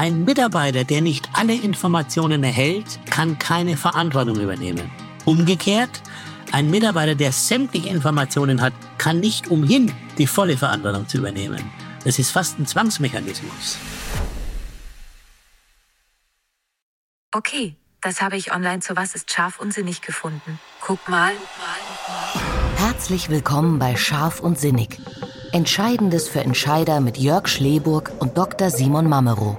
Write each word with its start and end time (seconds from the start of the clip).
Ein 0.00 0.24
Mitarbeiter, 0.24 0.84
der 0.84 1.02
nicht 1.02 1.28
alle 1.34 1.52
Informationen 1.54 2.42
erhält, 2.42 2.98
kann 3.04 3.38
keine 3.38 3.76
Verantwortung 3.76 4.40
übernehmen. 4.40 4.90
Umgekehrt, 5.26 5.90
ein 6.52 6.70
Mitarbeiter, 6.70 7.14
der 7.14 7.32
sämtliche 7.32 7.90
Informationen 7.90 8.62
hat, 8.62 8.72
kann 8.96 9.20
nicht 9.20 9.48
umhin, 9.48 9.92
die 10.16 10.26
volle 10.26 10.56
Verantwortung 10.56 11.06
zu 11.06 11.18
übernehmen. 11.18 11.70
Das 12.02 12.18
ist 12.18 12.30
fast 12.30 12.58
ein 12.58 12.66
Zwangsmechanismus. 12.66 13.76
Okay, 17.34 17.76
das 18.00 18.22
habe 18.22 18.38
ich 18.38 18.54
online 18.54 18.80
zu 18.80 18.96
Was 18.96 19.14
ist 19.14 19.30
scharf 19.30 19.60
und 19.60 19.74
sinnig 19.74 20.00
gefunden. 20.00 20.58
Guck 20.80 21.10
mal. 21.10 21.32
Herzlich 22.76 23.28
willkommen 23.28 23.78
bei 23.78 23.96
Scharf 23.96 24.40
und 24.40 24.58
Sinnig. 24.58 24.98
Entscheidendes 25.52 26.26
für 26.26 26.40
Entscheider 26.40 27.00
mit 27.00 27.18
Jörg 27.18 27.48
Schleburg 27.48 28.12
und 28.18 28.38
Dr. 28.38 28.70
Simon 28.70 29.06
Mamero. 29.06 29.58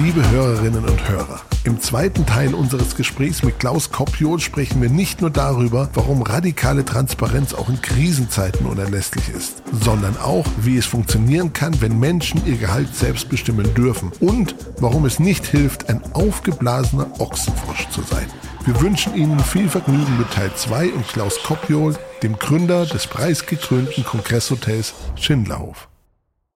Liebe 0.00 0.28
Hörerinnen 0.30 0.84
und 0.84 1.08
Hörer, 1.08 1.40
im 1.64 1.80
zweiten 1.80 2.24
Teil 2.24 2.54
unseres 2.54 2.96
Gesprächs 2.96 3.42
mit 3.42 3.58
Klaus 3.58 3.92
Koppiol 3.92 4.40
sprechen 4.40 4.80
wir 4.80 4.88
nicht 4.88 5.20
nur 5.20 5.30
darüber, 5.30 5.90
warum 5.94 6.22
radikale 6.22 6.84
Transparenz 6.84 7.52
auch 7.52 7.68
in 7.68 7.80
Krisenzeiten 7.80 8.66
unerlässlich 8.66 9.28
ist, 9.28 9.62
sondern 9.80 10.16
auch, 10.16 10.46
wie 10.60 10.76
es 10.76 10.86
funktionieren 10.86 11.52
kann, 11.52 11.80
wenn 11.80 12.00
Menschen 12.00 12.44
ihr 12.46 12.56
Gehalt 12.56 12.94
selbst 12.94 13.28
bestimmen 13.28 13.74
dürfen 13.74 14.10
und 14.20 14.56
warum 14.78 15.04
es 15.04 15.18
nicht 15.18 15.46
hilft, 15.46 15.88
ein 15.88 16.00
aufgeblasener 16.14 17.08
Ochsenfrosch 17.20 17.88
zu 17.90 18.02
sein. 18.02 18.26
Wir 18.64 18.80
wünschen 18.80 19.14
Ihnen 19.14 19.40
viel 19.40 19.68
Vergnügen 19.68 20.18
mit 20.18 20.30
Teil 20.30 20.52
2 20.54 20.92
und 20.92 21.06
Klaus 21.08 21.42
Koppiol, 21.42 21.96
dem 22.22 22.38
Gründer 22.38 22.86
des 22.86 23.06
preisgekrönten 23.06 24.04
Kongresshotels 24.04 24.94
Schindlerhof. 25.16 25.88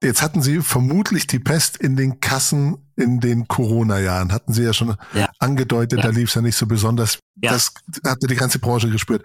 Jetzt 0.02 0.20
hatten 0.20 0.42
Sie 0.42 0.60
vermutlich 0.60 1.26
die 1.26 1.38
Pest 1.38 1.78
in 1.78 1.96
den 1.96 2.20
Kassen 2.20 2.76
in 2.96 3.20
den 3.20 3.48
Corona-Jahren. 3.48 4.32
Hatten 4.32 4.52
Sie 4.52 4.62
ja 4.62 4.72
schon 4.72 4.94
ja. 5.14 5.28
angedeutet, 5.38 5.98
ja. 5.98 6.04
da 6.04 6.10
lief 6.10 6.28
es 6.28 6.34
ja 6.34 6.42
nicht 6.42 6.56
so 6.56 6.66
besonders. 6.66 7.18
Ja. 7.42 7.52
Das 7.52 7.72
hatte 8.04 8.26
die 8.26 8.34
ganze 8.34 8.58
Branche 8.58 8.90
gespürt. 8.90 9.24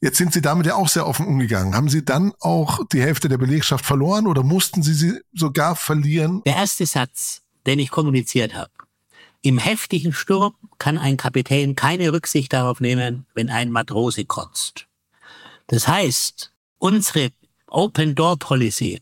Jetzt 0.00 0.18
sind 0.18 0.32
Sie 0.32 0.40
damit 0.40 0.66
ja 0.66 0.76
auch 0.76 0.88
sehr 0.88 1.06
offen 1.06 1.26
umgegangen. 1.26 1.74
Haben 1.74 1.88
Sie 1.88 2.04
dann 2.04 2.32
auch 2.40 2.80
die 2.92 3.00
Hälfte 3.00 3.28
der 3.28 3.38
Belegschaft 3.38 3.84
verloren 3.84 4.26
oder 4.26 4.42
mussten 4.42 4.82
Sie 4.82 4.94
sie 4.94 5.20
sogar 5.32 5.74
verlieren? 5.74 6.42
Der 6.44 6.56
erste 6.56 6.86
Satz, 6.86 7.42
den 7.66 7.78
ich 7.78 7.90
kommuniziert 7.90 8.54
habe. 8.54 8.70
Im 9.42 9.58
heftigen 9.58 10.12
Sturm 10.12 10.54
kann 10.78 10.98
ein 10.98 11.16
Kapitän 11.16 11.74
keine 11.74 12.12
Rücksicht 12.12 12.52
darauf 12.52 12.80
nehmen, 12.80 13.26
wenn 13.34 13.50
ein 13.50 13.72
Matrose 13.72 14.24
kotzt. 14.24 14.86
Das 15.66 15.88
heißt, 15.88 16.52
unsere 16.78 17.30
Open 17.66 18.14
Door 18.14 18.38
Policy 18.38 19.00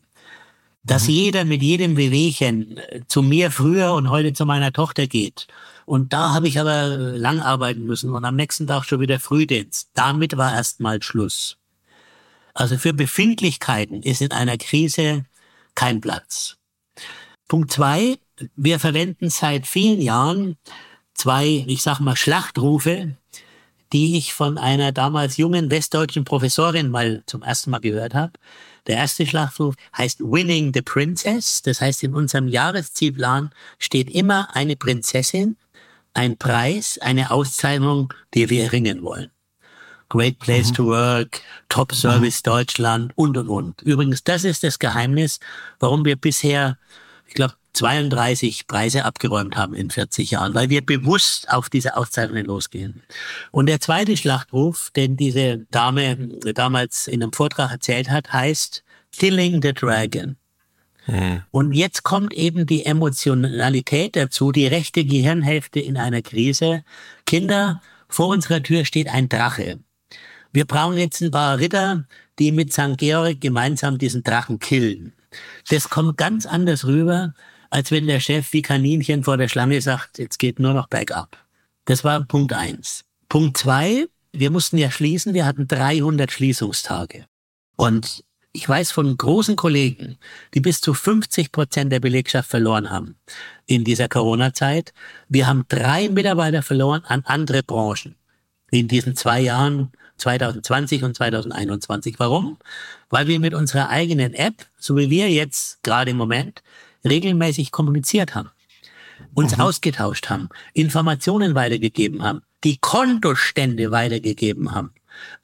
dass 0.83 1.07
mhm. 1.07 1.13
jeder 1.13 1.45
mit 1.45 1.61
jedem 1.61 1.97
Wehwehchen 1.97 2.77
äh, 2.77 3.01
zu 3.07 3.21
mir 3.21 3.51
früher 3.51 3.93
und 3.93 4.09
heute 4.09 4.33
zu 4.33 4.45
meiner 4.45 4.73
Tochter 4.73 5.07
geht. 5.07 5.47
Und 5.85 6.13
da 6.13 6.33
habe 6.33 6.47
ich 6.47 6.59
aber 6.59 6.87
lang 6.87 7.39
arbeiten 7.39 7.85
müssen 7.85 8.13
und 8.13 8.23
am 8.25 8.35
nächsten 8.35 8.67
Tag 8.67 8.85
schon 8.85 8.99
wieder 8.99 9.19
Frühdienst. 9.19 9.89
Damit 9.93 10.37
war 10.37 10.53
erstmal 10.53 11.01
Schluss. 11.01 11.57
Also 12.53 12.77
für 12.77 12.93
Befindlichkeiten 12.93 14.03
ist 14.03 14.21
in 14.21 14.31
einer 14.31 14.57
Krise 14.57 15.25
kein 15.75 16.01
Platz. 16.01 16.57
Punkt 17.47 17.71
zwei, 17.71 18.17
wir 18.55 18.79
verwenden 18.79 19.29
seit 19.29 19.67
vielen 19.67 20.01
Jahren 20.01 20.57
zwei, 21.13 21.65
ich 21.67 21.81
sag 21.81 21.99
mal, 21.99 22.15
Schlachtrufe, 22.15 23.15
die 23.93 24.17
ich 24.17 24.33
von 24.33 24.57
einer 24.57 24.91
damals 24.91 25.37
jungen 25.37 25.69
westdeutschen 25.69 26.23
Professorin 26.23 26.89
mal 26.89 27.23
zum 27.25 27.41
ersten 27.43 27.71
Mal 27.71 27.79
gehört 27.79 28.13
habe. 28.13 28.33
Der 28.87 28.97
erste 28.97 29.25
Schlachtruf 29.25 29.75
heißt 29.97 30.21
Winning 30.21 30.71
the 30.73 30.81
Princess. 30.81 31.61
Das 31.61 31.81
heißt, 31.81 32.03
in 32.03 32.15
unserem 32.15 32.47
Jahreszielplan 32.47 33.51
steht 33.77 34.09
immer 34.09 34.55
eine 34.55 34.75
Prinzessin, 34.75 35.57
ein 36.13 36.37
Preis, 36.37 36.97
eine 36.99 37.31
Auszeichnung, 37.31 38.13
die 38.33 38.49
wir 38.49 38.63
erringen 38.63 39.03
wollen. 39.03 39.29
Great 40.09 40.39
Place 40.39 40.71
mhm. 40.71 40.75
to 40.75 40.85
Work, 40.87 41.41
Top 41.69 41.93
Service 41.93 42.41
mhm. 42.43 42.49
Deutschland 42.49 43.13
und, 43.15 43.37
und, 43.37 43.47
und. 43.47 43.81
Übrigens, 43.81 44.23
das 44.23 44.43
ist 44.43 44.63
das 44.63 44.77
Geheimnis, 44.77 45.39
warum 45.79 46.03
wir 46.03 46.17
bisher, 46.17 46.77
ich 47.27 47.33
glaube, 47.33 47.53
32 47.73 48.67
Preise 48.67 49.05
abgeräumt 49.05 49.55
haben 49.55 49.73
in 49.73 49.89
40 49.89 50.31
Jahren, 50.31 50.53
weil 50.53 50.69
wir 50.69 50.85
bewusst 50.85 51.49
auf 51.51 51.69
diese 51.69 51.97
Auszeichnungen 51.97 52.45
losgehen. 52.45 53.03
Und 53.51 53.67
der 53.67 53.79
zweite 53.79 54.17
Schlachtruf, 54.17 54.91
den 54.95 55.17
diese 55.17 55.65
Dame 55.71 56.17
damals 56.53 57.07
in 57.07 57.23
einem 57.23 57.33
Vortrag 57.33 57.71
erzählt 57.71 58.09
hat, 58.09 58.33
heißt 58.33 58.83
Killing 59.11 59.61
the 59.61 59.73
Dragon. 59.73 60.37
Hm. 61.05 61.41
Und 61.51 61.73
jetzt 61.73 62.03
kommt 62.03 62.33
eben 62.33 62.65
die 62.65 62.85
Emotionalität 62.85 64.15
dazu, 64.15 64.51
die 64.51 64.67
rechte 64.67 65.03
Gehirnhälfte 65.03 65.79
in 65.79 65.97
einer 65.97 66.21
Krise. 66.21 66.83
Kinder, 67.25 67.81
vor 68.07 68.27
unserer 68.27 68.61
Tür 68.61 68.85
steht 68.85 69.07
ein 69.07 69.29
Drache. 69.29 69.79
Wir 70.53 70.65
brauchen 70.65 70.97
jetzt 70.97 71.21
ein 71.21 71.31
paar 71.31 71.57
Ritter, 71.59 72.05
die 72.37 72.51
mit 72.51 72.73
St. 72.73 72.97
Georg 72.97 73.39
gemeinsam 73.39 73.97
diesen 73.97 74.23
Drachen 74.23 74.59
killen. 74.59 75.13
Das 75.69 75.89
kommt 75.89 76.17
ganz 76.17 76.45
anders 76.45 76.85
rüber, 76.85 77.33
als 77.71 77.89
wenn 77.89 78.05
der 78.05 78.19
Chef 78.19 78.53
wie 78.53 78.61
Kaninchen 78.61 79.23
vor 79.23 79.37
der 79.37 79.47
Schlange 79.47 79.81
sagt, 79.81 80.19
jetzt 80.19 80.37
geht 80.37 80.59
nur 80.59 80.73
noch 80.73 80.87
bergab. 80.87 81.37
Das 81.85 82.03
war 82.03 82.23
Punkt 82.25 82.53
eins. 82.53 83.05
Punkt 83.29 83.57
zwei, 83.57 84.05
wir 84.33 84.51
mussten 84.51 84.77
ja 84.77 84.91
schließen, 84.91 85.33
wir 85.33 85.45
hatten 85.45 85.67
300 85.67 86.31
Schließungstage. 86.31 87.25
Und 87.77 88.23
ich 88.53 88.67
weiß 88.67 88.91
von 88.91 89.15
großen 89.15 89.55
Kollegen, 89.55 90.17
die 90.53 90.59
bis 90.59 90.81
zu 90.81 90.93
50 90.93 91.53
Prozent 91.53 91.91
der 91.91 92.01
Belegschaft 92.01 92.49
verloren 92.49 92.89
haben 92.89 93.15
in 93.65 93.85
dieser 93.85 94.09
Corona-Zeit. 94.09 94.93
Wir 95.29 95.47
haben 95.47 95.65
drei 95.69 96.09
Mitarbeiter 96.09 96.61
verloren 96.61 97.03
an 97.05 97.23
andere 97.25 97.63
Branchen 97.63 98.15
in 98.69 98.89
diesen 98.89 99.15
zwei 99.15 99.39
Jahren 99.39 99.91
2020 100.17 101.03
und 101.03 101.15
2021. 101.15 102.19
Warum? 102.19 102.57
Weil 103.09 103.27
wir 103.27 103.39
mit 103.39 103.53
unserer 103.53 103.89
eigenen 103.89 104.33
App, 104.33 104.65
so 104.77 104.97
wie 104.97 105.09
wir 105.09 105.29
jetzt 105.29 105.81
gerade 105.83 106.11
im 106.11 106.17
Moment, 106.17 106.61
regelmäßig 107.03 107.71
kommuniziert 107.71 108.35
haben, 108.35 108.49
uns 109.33 109.55
mhm. 109.55 109.63
ausgetauscht 109.63 110.29
haben, 110.29 110.49
Informationen 110.73 111.55
weitergegeben 111.55 112.23
haben, 112.23 112.41
die 112.63 112.77
Kontostände 112.77 113.91
weitergegeben 113.91 114.73
haben. 114.73 114.91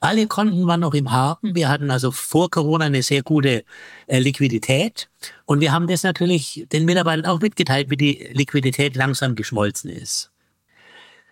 Alle 0.00 0.26
Konten 0.26 0.66
waren 0.66 0.80
noch 0.80 0.94
im 0.94 1.10
Haken. 1.10 1.54
Wir 1.54 1.68
hatten 1.68 1.90
also 1.90 2.10
vor 2.10 2.50
Corona 2.50 2.86
eine 2.86 3.02
sehr 3.02 3.22
gute 3.22 3.64
äh, 4.06 4.18
Liquidität. 4.18 5.10
Und 5.44 5.60
wir 5.60 5.72
haben 5.72 5.86
das 5.86 6.02
natürlich 6.02 6.66
den 6.72 6.84
Mitarbeitern 6.84 7.26
auch 7.26 7.40
mitgeteilt, 7.40 7.90
wie 7.90 7.96
die 7.96 8.30
Liquidität 8.32 8.96
langsam 8.96 9.34
geschmolzen 9.34 9.90
ist. 9.90 10.30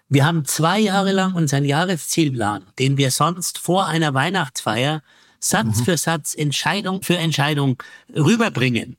Wir 0.09 0.25
haben 0.25 0.45
zwei 0.45 0.79
Jahre 0.79 1.13
lang 1.13 1.35
unseren 1.35 1.65
Jahreszielplan, 1.65 2.65
den 2.79 2.97
wir 2.97 3.11
sonst 3.11 3.59
vor 3.59 3.87
einer 3.87 4.15
Weihnachtsfeier 4.15 5.03
Satz 5.41 5.81
mhm. 5.81 5.85
für 5.85 5.97
Satz, 5.97 6.35
Entscheidung 6.35 7.03
für 7.03 7.17
Entscheidung 7.17 7.83
rüberbringen 8.15 8.97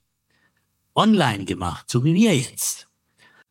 online 0.97 1.46
gemacht, 1.46 1.90
so 1.90 2.03
wie 2.03 2.13
wir 2.13 2.35
jetzt. 2.35 2.88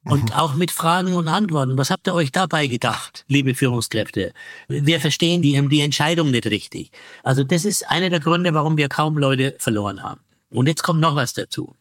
Und 0.04 0.24
mhm. 0.24 0.32
auch 0.32 0.54
mit 0.54 0.70
Fragen 0.70 1.14
und 1.14 1.26
Antworten. 1.26 1.78
Was 1.78 1.90
habt 1.90 2.06
ihr 2.06 2.14
euch 2.14 2.30
dabei 2.30 2.66
gedacht, 2.66 3.24
liebe 3.28 3.54
Führungskräfte? 3.54 4.32
Wir 4.68 5.00
verstehen 5.00 5.42
die, 5.42 5.60
die 5.68 5.80
Entscheidung 5.80 6.30
nicht 6.30 6.46
richtig. 6.46 6.90
Also 7.24 7.42
das 7.42 7.64
ist 7.64 7.88
einer 7.90 8.10
der 8.10 8.20
Gründe, 8.20 8.54
warum 8.54 8.76
wir 8.76 8.88
kaum 8.88 9.18
Leute 9.18 9.56
verloren 9.58 10.02
haben. 10.02 10.20
Und 10.50 10.68
jetzt 10.68 10.84
kommt 10.84 11.00
noch 11.00 11.16
was 11.16 11.32
dazu. 11.32 11.74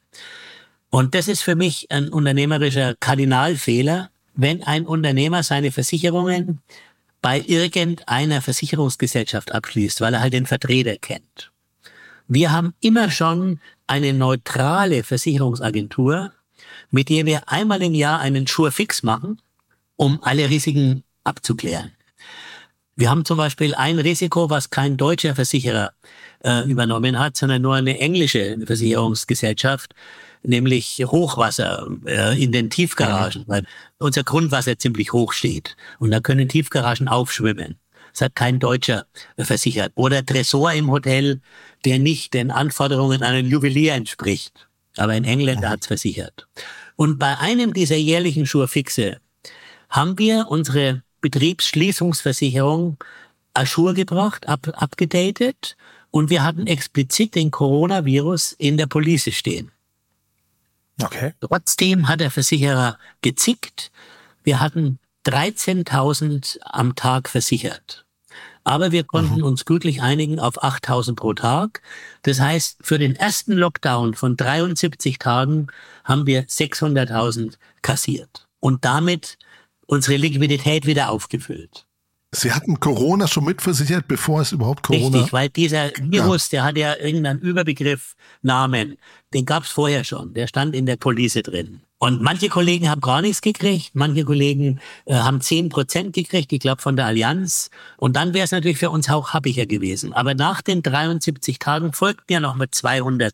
Und 0.90 1.14
das 1.14 1.28
ist 1.28 1.42
für 1.42 1.56
mich 1.56 1.92
ein 1.92 2.09
unternehmerischer 2.09 2.96
Kardinalfehler, 3.00 4.09
wenn 4.34 4.64
ein 4.64 4.86
Unternehmer 4.86 5.44
seine 5.44 5.72
Versicherungen 5.72 6.62
bei 7.22 7.42
irgendeiner 7.42 8.42
Versicherungsgesellschaft 8.42 9.52
abschließt, 9.52 10.02
weil 10.02 10.14
er 10.14 10.22
halt 10.22 10.34
den 10.34 10.46
Vertreter 10.46 10.96
kennt. 10.97 11.52
Wir 12.28 12.52
haben 12.52 12.74
immer 12.81 13.12
schon 13.12 13.59
eine 13.88 14.13
neutrale 14.13 15.03
Versicherungsagentur, 15.03 16.32
mit 16.90 17.09
der 17.09 17.26
wir 17.26 17.50
einmal 17.50 17.82
im 17.84 17.94
Jahr 17.94 18.20
einen 18.20 18.47
Sure-Fix 18.47 19.03
machen, 19.03 19.41
um 19.96 20.20
alle 20.23 20.50
Risiken 20.50 21.03
abzuklären. 21.23 21.91
Wir 22.96 23.09
haben 23.09 23.26
zum 23.26 23.38
Beispiel 23.38 23.76
ein 23.76 24.00
Risiko, 24.00 24.50
was 24.50 24.70
kein 24.70 24.96
deutscher 24.96 25.35
Versicherer 25.35 25.91
äh, 26.44 26.67
übernommen 26.70 27.20
hat, 27.20 27.35
sondern 27.35 27.61
nur 27.61 27.76
eine 27.76 28.00
englische 28.00 28.58
Versicherungsgesellschaft, 28.66 29.94
nämlich 30.44 31.03
Hochwasser 31.05 31.88
äh, 32.05 32.41
in 32.41 32.52
den 32.53 32.70
Tiefgaragen, 32.70 33.44
weil 33.47 33.66
unser 33.97 34.23
Grundwasser 34.23 34.79
ziemlich 34.79 35.11
hoch 35.11 35.34
steht. 35.34 35.76
Und 36.00 36.11
da 36.11 36.22
können 36.22 36.47
Tiefgaragen 36.47 37.08
aufschwimmen. 37.09 37.78
Das 38.16 38.22
hat 38.28 38.35
kein 38.35 38.59
Deutscher 38.59 39.08
versichert. 39.38 39.91
Oder 39.96 40.26
Tresor 40.26 40.72
im 40.72 40.90
Hotel, 40.90 41.41
der 41.84 42.00
nicht 42.00 42.34
den 42.34 42.50
Anforderungen 42.50 43.23
an 43.23 43.34
einen 43.34 43.50
Juwelier 43.50 43.94
entspricht. 43.94 44.70
Aber 44.96 45.12
ein 45.12 45.26
Engländer 45.26 45.70
hat 45.70 45.82
es 45.82 45.88
versichert. 45.88 46.47
Und 46.96 47.20
bei 47.20 47.38
einem 47.38 47.73
dieser 47.73 47.97
jährlichen 47.97 48.46
Schurfixe 48.46 49.20
haben 49.90 50.17
wir 50.17 50.46
unsere 50.47 51.03
Betriebsschließungsversicherung 51.20 52.96
Aschur 53.53 53.94
gebracht, 53.94 54.47
ab, 54.47 54.70
abgedatet 54.76 55.76
und 56.09 56.29
wir 56.29 56.41
hatten 56.41 56.67
explizit 56.67 57.35
den 57.35 57.52
Coronavirus 57.52 58.53
in 58.53 58.78
der 58.78 58.88
Police 58.88 59.34
stehen. 59.35 59.73
Okay. 61.03 61.34
Trotzdem 61.41 62.08
hat 62.08 62.22
der 62.22 62.32
Versicherer 62.32 62.97
gezickt. 63.22 63.91
Wir 64.46 64.62
hatten 64.62 65.00
13.000 65.26 66.62
am 66.62 66.96
Tag 66.96 67.28
versichert. 67.28 68.04
Aber 68.66 68.91
wir 68.91 69.03
konnten 69.03 69.44
uns 69.44 69.64
glücklich 69.64 70.02
einigen 70.02 70.40
auf 70.40 70.62
8.000 70.62 71.16
pro 71.16 71.34
Tag. 71.34 71.82
Das 72.23 72.40
heißt, 72.40 72.79
für 72.82 72.97
den 72.97 73.16
ersten 73.16 73.53
Lockdown 73.53 74.16
von 74.16 74.35
73 74.35 75.20
Tagen 75.20 75.67
haben 76.03 76.26
wir 76.26 76.46
600.000 76.47 77.53
kassiert 77.84 78.47
und 78.59 78.84
damit 78.84 79.38
unsere 79.85 80.17
Liquidität 80.17 80.88
wieder 80.88 81.12
aufgefüllt. 81.12 81.85
Sie 82.32 82.52
hatten 82.52 82.79
Corona 82.79 83.28
schon 83.28 83.46
mitversichert, 83.46 84.08
bevor 84.08 84.41
es 84.41 84.52
überhaupt 84.52 84.84
Corona... 84.84 85.17
Richtig, 85.17 85.32
weil 85.32 85.50
dieser 85.50 85.91
Virus, 86.02 86.50
der 86.50 86.64
hat 86.64 86.78
ja 86.78 86.97
irgendeinen 86.97 87.40
Überbegriff, 87.40 88.16
Namen, 88.41 88.97
den 89.34 89.46
gab 89.46 89.64
es 89.64 89.70
vorher 89.70 90.03
schon, 90.03 90.34
der 90.34 90.47
stand 90.47 90.76
in 90.76 90.85
der 90.85 90.97
Police 90.97 91.40
drin. 91.44 91.82
Und 91.97 92.22
manche 92.22 92.50
Kollegen 92.50 92.90
haben 92.90 93.02
gar 93.02 93.22
nichts 93.22 93.42
gekriegt, 93.42 93.92
manche 93.94 94.26
Kollegen 94.26 94.80
äh, 95.06 95.16
haben 95.16 95.40
zehn 95.42 95.70
Prozent 95.70 96.14
gekriegt, 96.14 96.52
ich 96.52 96.59
glaube 96.59 96.82
von 96.82 96.96
der 96.96 97.06
Allianz. 97.06 97.70
Und 97.97 98.16
dann 98.16 98.34
wäre 98.34 98.44
es 98.44 98.52
natürlich 98.52 98.78
für 98.78 98.90
uns 98.90 99.09
auch 99.09 99.34
happiger 99.34 99.66
gewesen. 99.66 100.14
Aber 100.14 100.34
nach 100.36 100.62
den 100.62 100.84
73 100.84 101.58
Tagen 101.58 101.94
folgten 101.94 102.34
ja 102.34 102.40
noch 102.40 102.56
mit 102.56 102.76
200 102.76 103.34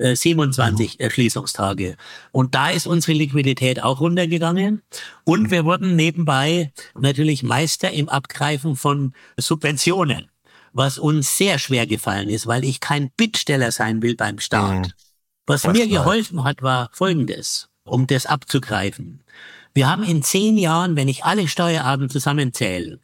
27 0.00 0.98
mhm. 0.98 1.10
Schließungstage. 1.10 1.96
Und 2.32 2.54
da 2.54 2.70
ist 2.70 2.86
unsere 2.86 3.12
Liquidität 3.12 3.82
auch 3.82 4.00
runtergegangen. 4.00 4.82
Und 5.24 5.50
wir 5.50 5.64
wurden 5.64 5.96
nebenbei 5.96 6.72
natürlich 6.98 7.42
Meister 7.42 7.90
im 7.90 8.08
Abgreifen 8.08 8.76
von 8.76 9.12
Subventionen, 9.36 10.30
was 10.72 10.98
uns 10.98 11.36
sehr 11.36 11.58
schwer 11.58 11.86
gefallen 11.86 12.28
ist, 12.28 12.46
weil 12.46 12.64
ich 12.64 12.80
kein 12.80 13.10
Bittsteller 13.10 13.72
sein 13.72 14.02
will 14.02 14.16
beim 14.16 14.38
Staat. 14.38 14.86
Mhm. 14.86 14.92
Was 15.46 15.66
mir 15.66 15.88
geholfen 15.88 16.44
hat, 16.44 16.62
war 16.62 16.90
Folgendes, 16.92 17.68
um 17.90 18.06
das 18.06 18.26
abzugreifen. 18.26 19.20
Wir 19.74 19.88
haben 19.88 20.02
in 20.02 20.22
zehn 20.22 20.56
Jahren, 20.56 20.96
wenn 20.96 21.08
ich 21.08 21.24
alle 21.24 21.46
Steuerarten 21.46 22.08
zusammenzähle, 22.08 22.98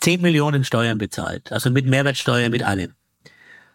zehn 0.00 0.20
Millionen 0.20 0.64
Steuern 0.64 0.98
bezahlt, 0.98 1.50
also 1.52 1.70
mit 1.70 1.86
Mehrwertsteuer, 1.86 2.48
mit 2.50 2.62
allem. 2.62 2.92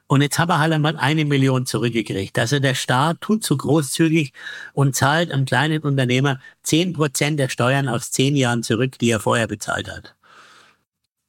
Und 0.07 0.21
jetzt 0.21 0.37
haben 0.37 0.49
wir 0.49 0.59
halt 0.59 0.73
einmal 0.73 0.97
eine 0.97 1.25
Million 1.25 1.65
zurückgekriegt. 1.65 2.37
Also 2.37 2.59
der 2.59 2.75
Staat 2.75 3.21
tut 3.21 3.43
zu 3.43 3.57
großzügig 3.57 4.33
und 4.73 4.95
zahlt 4.95 5.31
einem 5.31 5.45
kleinen 5.45 5.81
Unternehmer 5.81 6.39
zehn 6.61 6.93
Prozent 6.93 7.39
der 7.39 7.49
Steuern 7.49 7.87
aus 7.87 8.11
zehn 8.11 8.35
Jahren 8.35 8.63
zurück, 8.63 8.99
die 8.99 9.09
er 9.09 9.19
vorher 9.19 9.47
bezahlt 9.47 9.89
hat. 9.89 10.13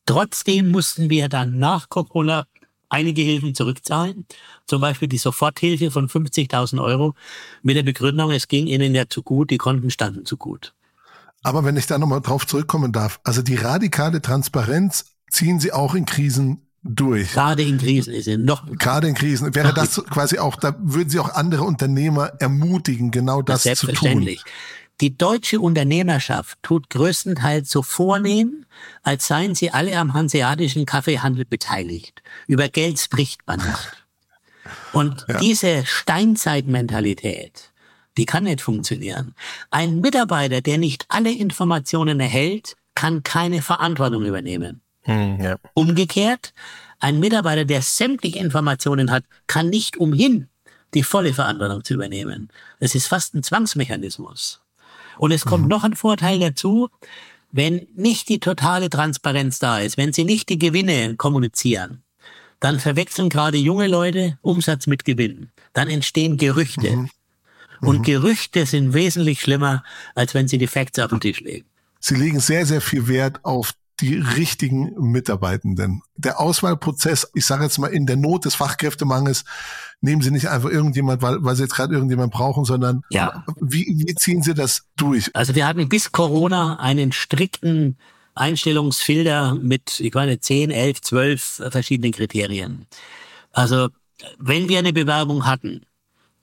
Trotzdem 0.07 0.71
mussten 0.71 1.09
wir 1.09 1.31
dann 1.31 1.59
nach 1.59 1.89
Corona 1.89 2.47
einige 2.89 3.23
Hilfen 3.23 3.55
zurückzahlen. 3.55 4.27
Zum 4.67 4.81
Beispiel 4.81 5.09
die 5.09 5.19
Soforthilfe 5.19 5.91
von 5.91 6.09
50.000 6.09 6.83
Euro 6.83 7.15
mit 7.63 7.77
der 7.77 7.83
Begründung, 7.83 8.31
es 8.31 8.49
ging 8.49 8.67
ihnen 8.67 8.95
ja 8.95 9.09
zu 9.09 9.23
gut, 9.23 9.51
die 9.51 9.59
Konten 9.59 9.91
standen 9.91 10.25
zu 10.25 10.37
gut. 10.37 10.75
Aber 11.43 11.65
wenn 11.65 11.77
ich 11.77 11.87
da 11.87 11.99
nochmal 11.99 12.21
drauf 12.23 12.47
zurückkommen 12.47 12.93
darf, 12.93 13.21
also 13.23 13.43
die 13.43 13.57
radikale 13.57 14.23
Transparenz 14.23 15.05
ziehen 15.31 15.61
Sie 15.61 15.73
auch 15.73 15.95
in 15.95 16.07
Krisen 16.07 16.65
durch. 16.83 17.33
Gerade 17.33 17.63
in 17.63 17.79
Krisen 17.79 18.13
ist 18.15 18.29
es 18.29 18.39
noch. 18.39 18.67
Gerade 18.79 19.09
in 19.09 19.15
Krisen. 19.15 19.55
Wäre 19.55 19.75
das 19.75 20.03
quasi 20.11 20.39
auch, 20.39 20.57
da 20.57 20.77
würden 20.81 21.09
Sie 21.09 21.19
auch 21.19 21.35
andere 21.35 21.65
Unternehmer 21.65 22.33
ermutigen, 22.39 23.11
genau 23.11 23.43
das, 23.43 23.65
das 23.65 23.79
zu 23.79 23.89
tun. 23.89 24.29
Die 25.01 25.17
deutsche 25.17 25.61
Unternehmerschaft 25.61 26.59
tut 26.63 26.89
größtenteils 26.91 27.69
so 27.69 27.83
vornehm, 27.83 28.65
als 29.03 29.27
seien 29.27 29.55
sie 29.55 29.71
alle 29.71 29.99
am 29.99 30.15
hanseatischen 30.15 30.87
Kaffeehandel 30.87 31.45
beteiligt. 31.45 32.23
Über 32.47 32.69
Geld 32.69 33.01
spricht 33.01 33.47
man 33.47 33.59
nicht. 33.59 34.07
Und 34.93 35.25
ja. 35.29 35.39
diese 35.41 35.85
Steinzeitmentalität, 35.85 37.73
die 38.17 38.25
kann 38.25 38.45
nicht 38.45 38.61
funktionieren. 38.61 39.35
Ein 39.71 40.01
Mitarbeiter, 40.01 40.61
der 40.61 40.79
nicht 40.79 41.07
alle 41.09 41.33
Informationen 41.33 42.21
erhält, 42.21 42.77
kann 42.95 43.25
keine 43.25 43.61
Verantwortung 43.61 44.25
übernehmen. 44.25 44.81
Hm, 45.03 45.41
ja. 45.41 45.57
Umgekehrt, 45.75 46.55
ein 47.01 47.19
Mitarbeiter, 47.19 47.65
der 47.65 47.83
sämtliche 47.83 48.39
Informationen 48.39 49.11
hat, 49.11 49.25
kann 49.47 49.69
nicht 49.69 49.97
umhin, 49.97 50.49
die 50.95 51.03
volle 51.03 51.35
Verantwortung 51.35 51.85
zu 51.85 51.95
übernehmen. 51.95 52.49
Es 52.79 52.95
ist 52.95 53.09
fast 53.09 53.35
ein 53.35 53.43
Zwangsmechanismus. 53.43 54.64
Und 55.19 55.33
es 55.33 55.45
kommt 55.45 55.65
mhm. 55.65 55.69
noch 55.69 55.85
ein 55.85 55.95
Vorteil 55.95 56.39
dazu, 56.39 56.89
wenn 57.53 57.87
nicht 57.95 58.29
die 58.29 58.41
totale 58.41 58.91
Transparenz 58.91 59.59
da 59.59 59.79
ist, 59.79 59.97
wenn 59.97 60.13
sie 60.13 60.25
nicht 60.25 60.49
die 60.49 60.59
Gewinne 60.59 61.15
kommunizieren, 61.17 62.03
dann 62.59 62.81
verwechseln 62.81 63.29
gerade 63.29 63.59
junge 63.59 63.87
Leute 63.87 64.39
Umsatz 64.43 64.87
mit 64.87 65.05
Gewinn. 65.05 65.51
Dann 65.73 65.89
entstehen 65.89 66.37
Gerüchte. 66.37 66.97
Mhm. 66.97 67.11
Und 67.81 67.99
mhm. 67.99 68.03
Gerüchte 68.03 68.67
sind 68.67 68.95
wesentlich 68.95 69.41
schlimmer, 69.41 69.85
als 70.15 70.35
wenn 70.35 70.49
sie 70.49 70.59
die 70.59 70.67
Facts 70.67 70.99
auf 70.99 71.11
den 71.11 71.21
Tisch 71.21 71.41
legen. 71.41 71.67
Sie 72.01 72.15
legen 72.15 72.41
sehr, 72.41 72.67
sehr 72.67 72.81
viel 72.81 73.07
Wert 73.09 73.45
auf 73.45 73.73
die 74.05 74.17
richtigen 74.17 74.93
Mitarbeitenden. 74.99 76.03
Der 76.17 76.39
Auswahlprozess, 76.39 77.31
ich 77.35 77.47
sage 77.47 77.65
jetzt 77.65 77.79
mal 77.79 77.87
in 77.87 78.05
der 78.05 78.17
Not 78.17 78.45
des 78.45 78.55
Fachkräftemangels, 78.55 79.45
nehmen 80.03 80.21
Sie 80.21 80.31
nicht 80.31 80.49
einfach 80.49 80.69
irgendjemand, 80.69 81.23
weil, 81.23 81.43
weil 81.43 81.57
Sie 81.57 81.63
jetzt 81.63 81.75
gerade 81.75 81.95
irgendjemand 81.95 82.33
brauchen, 82.33 82.67
sondern 82.67 83.03
ja. 83.09 83.45
wie, 83.61 84.05
wie 84.07 84.15
ziehen 84.15 84.43
Sie 84.43 84.53
das 84.53 84.85
durch? 84.97 85.31
Also 85.35 85.55
wir 85.55 85.67
hatten 85.67 85.89
bis 85.89 86.13
Corona 86.13 86.79
einen 86.79 87.13
strikten 87.13 87.97
Einstellungsfilter 88.35 89.55
mit, 89.55 90.01
ich 90.01 90.13
meine, 90.13 90.39
10, 90.39 90.71
11, 90.71 91.01
12 91.01 91.63
verschiedenen 91.71 92.13
Kriterien. 92.13 92.87
Also 93.53 93.89
wenn 94.39 94.69
wir 94.69 94.81
eine 94.81 94.93
Bewerbung 94.93 95.47
hatten, 95.47 95.87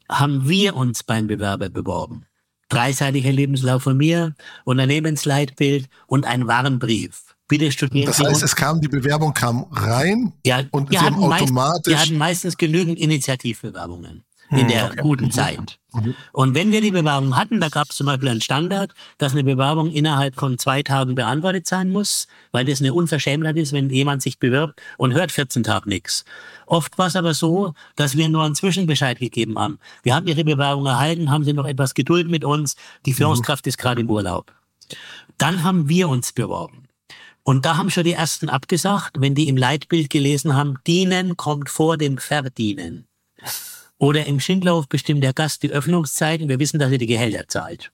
haben 0.09 0.49
wir 0.49 0.75
uns 0.75 1.03
beim 1.03 1.27
Bewerber 1.27 1.69
beworben. 1.69 2.25
Dreiseitiger 2.69 3.31
Lebenslauf 3.31 3.83
von 3.83 3.97
mir, 3.97 4.33
Unternehmensleitbild 4.63 5.87
und 6.07 6.25
ein 6.25 6.47
Warnbrief. 6.47 7.30
Bitte 7.51 7.69
studieren 7.69 8.05
das 8.05 8.19
heißt, 8.19 8.43
es 8.43 8.55
kam, 8.55 8.79
die 8.79 8.87
Bewerbung 8.87 9.33
kam 9.33 9.65
rein 9.71 10.31
ja, 10.45 10.63
und 10.71 10.89
wir 10.89 11.01
hatten 11.01 11.15
automatisch. 11.15 11.51
Meist, 11.51 11.87
wir 11.87 11.99
hatten 11.99 12.17
meistens 12.17 12.57
genügend 12.57 12.97
Initiativbewerbungen 12.97 14.23
in 14.51 14.59
hm, 14.59 14.67
der 14.69 14.85
okay. 14.85 15.01
guten 15.01 15.25
mhm. 15.25 15.31
Zeit. 15.31 15.79
Mhm. 15.93 16.15
Und 16.31 16.55
wenn 16.55 16.71
wir 16.71 16.79
die 16.79 16.91
Bewerbung 16.91 17.35
hatten, 17.35 17.59
da 17.59 17.67
gab 17.67 17.89
es 17.89 17.97
zum 17.97 18.07
Beispiel 18.07 18.29
einen 18.29 18.39
Standard, 18.39 18.93
dass 19.17 19.33
eine 19.33 19.43
Bewerbung 19.43 19.91
innerhalb 19.91 20.35
von 20.35 20.57
zwei 20.57 20.81
Tagen 20.81 21.13
beantwortet 21.15 21.67
sein 21.67 21.89
muss, 21.89 22.27
weil 22.53 22.63
das 22.63 22.79
eine 22.79 22.93
Unverschämtheit 22.93 23.57
ist, 23.57 23.73
wenn 23.73 23.89
jemand 23.89 24.21
sich 24.21 24.39
bewirbt 24.39 24.81
und 24.97 25.13
hört 25.13 25.33
14 25.33 25.63
Tage 25.63 25.89
nichts. 25.89 26.23
Oft 26.67 26.97
war 26.97 27.07
es 27.07 27.17
aber 27.17 27.33
so, 27.33 27.73
dass 27.97 28.15
wir 28.15 28.29
nur 28.29 28.45
einen 28.45 28.55
Zwischenbescheid 28.55 29.19
gegeben 29.19 29.59
haben. 29.59 29.77
Wir 30.03 30.15
haben 30.15 30.27
Ihre 30.27 30.45
Bewerbung 30.45 30.85
erhalten, 30.85 31.31
haben 31.31 31.43
Sie 31.43 31.51
noch 31.51 31.65
etwas 31.65 31.93
Geduld 31.93 32.29
mit 32.29 32.45
uns, 32.45 32.77
die 33.05 33.13
Führungskraft 33.13 33.65
mhm. 33.65 33.69
ist 33.69 33.77
gerade 33.77 33.99
im 33.99 34.09
Urlaub. 34.09 34.53
Dann 35.37 35.63
haben 35.63 35.89
wir 35.89 36.07
uns 36.07 36.33
beworben. 36.33 36.80
Und 37.43 37.65
da 37.65 37.77
haben 37.77 37.89
schon 37.89 38.03
die 38.03 38.13
ersten 38.13 38.49
abgesagt, 38.49 39.19
wenn 39.19 39.35
die 39.35 39.47
im 39.47 39.57
Leitbild 39.57 40.09
gelesen 40.09 40.55
haben, 40.55 40.77
dienen 40.85 41.37
kommt 41.37 41.69
vor 41.69 41.97
dem 41.97 42.17
Verdienen. 42.17 43.07
Oder 43.97 44.25
im 44.25 44.39
Schindlerhof 44.39 44.87
bestimmt 44.87 45.23
der 45.23 45.33
Gast 45.33 45.63
die 45.63 45.71
Öffnungszeiten, 45.71 46.49
wir 46.49 46.59
wissen, 46.59 46.79
dass 46.79 46.91
er 46.91 46.97
die 46.97 47.07
Gehälter 47.07 47.47
zahlt. 47.47 47.91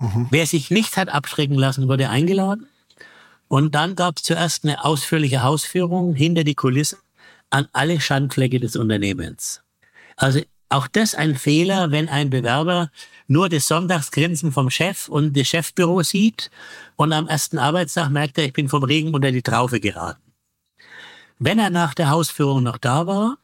Mhm. 0.00 0.28
Wer 0.30 0.46
sich 0.46 0.70
nicht 0.70 0.96
hat 0.96 1.08
abschrecken 1.08 1.56
lassen, 1.56 1.88
wurde 1.88 2.08
eingeladen. 2.08 2.68
Und 3.48 3.74
dann 3.74 3.94
gab 3.94 4.16
es 4.16 4.22
zuerst 4.22 4.64
eine 4.64 4.84
ausführliche 4.84 5.42
Hausführung 5.42 6.14
hinter 6.14 6.44
die 6.44 6.54
Kulissen 6.54 6.98
an 7.50 7.68
alle 7.72 8.00
Schandflecke 8.00 8.58
des 8.58 8.76
Unternehmens. 8.76 9.62
Also 10.16 10.40
auch 10.72 10.88
das 10.88 11.14
ein 11.14 11.36
Fehler, 11.36 11.90
wenn 11.90 12.08
ein 12.08 12.30
Bewerber 12.30 12.90
nur 13.28 13.48
das 13.48 13.68
Sonntagsgrinsen 13.68 14.52
vom 14.52 14.70
Chef 14.70 15.08
und 15.08 15.36
das 15.36 15.48
Chefbüro 15.48 16.02
sieht 16.02 16.50
und 16.96 17.12
am 17.12 17.28
ersten 17.28 17.58
Arbeitstag 17.58 18.10
merkt 18.10 18.38
er, 18.38 18.44
ich 18.44 18.52
bin 18.52 18.68
vom 18.68 18.82
Regen 18.82 19.14
unter 19.14 19.30
die 19.30 19.42
Traufe 19.42 19.80
geraten. 19.80 20.20
Wenn 21.38 21.58
er 21.58 21.70
nach 21.70 21.94
der 21.94 22.10
Hausführung 22.10 22.62
noch 22.62 22.78
da 22.78 23.06
war, 23.06 23.36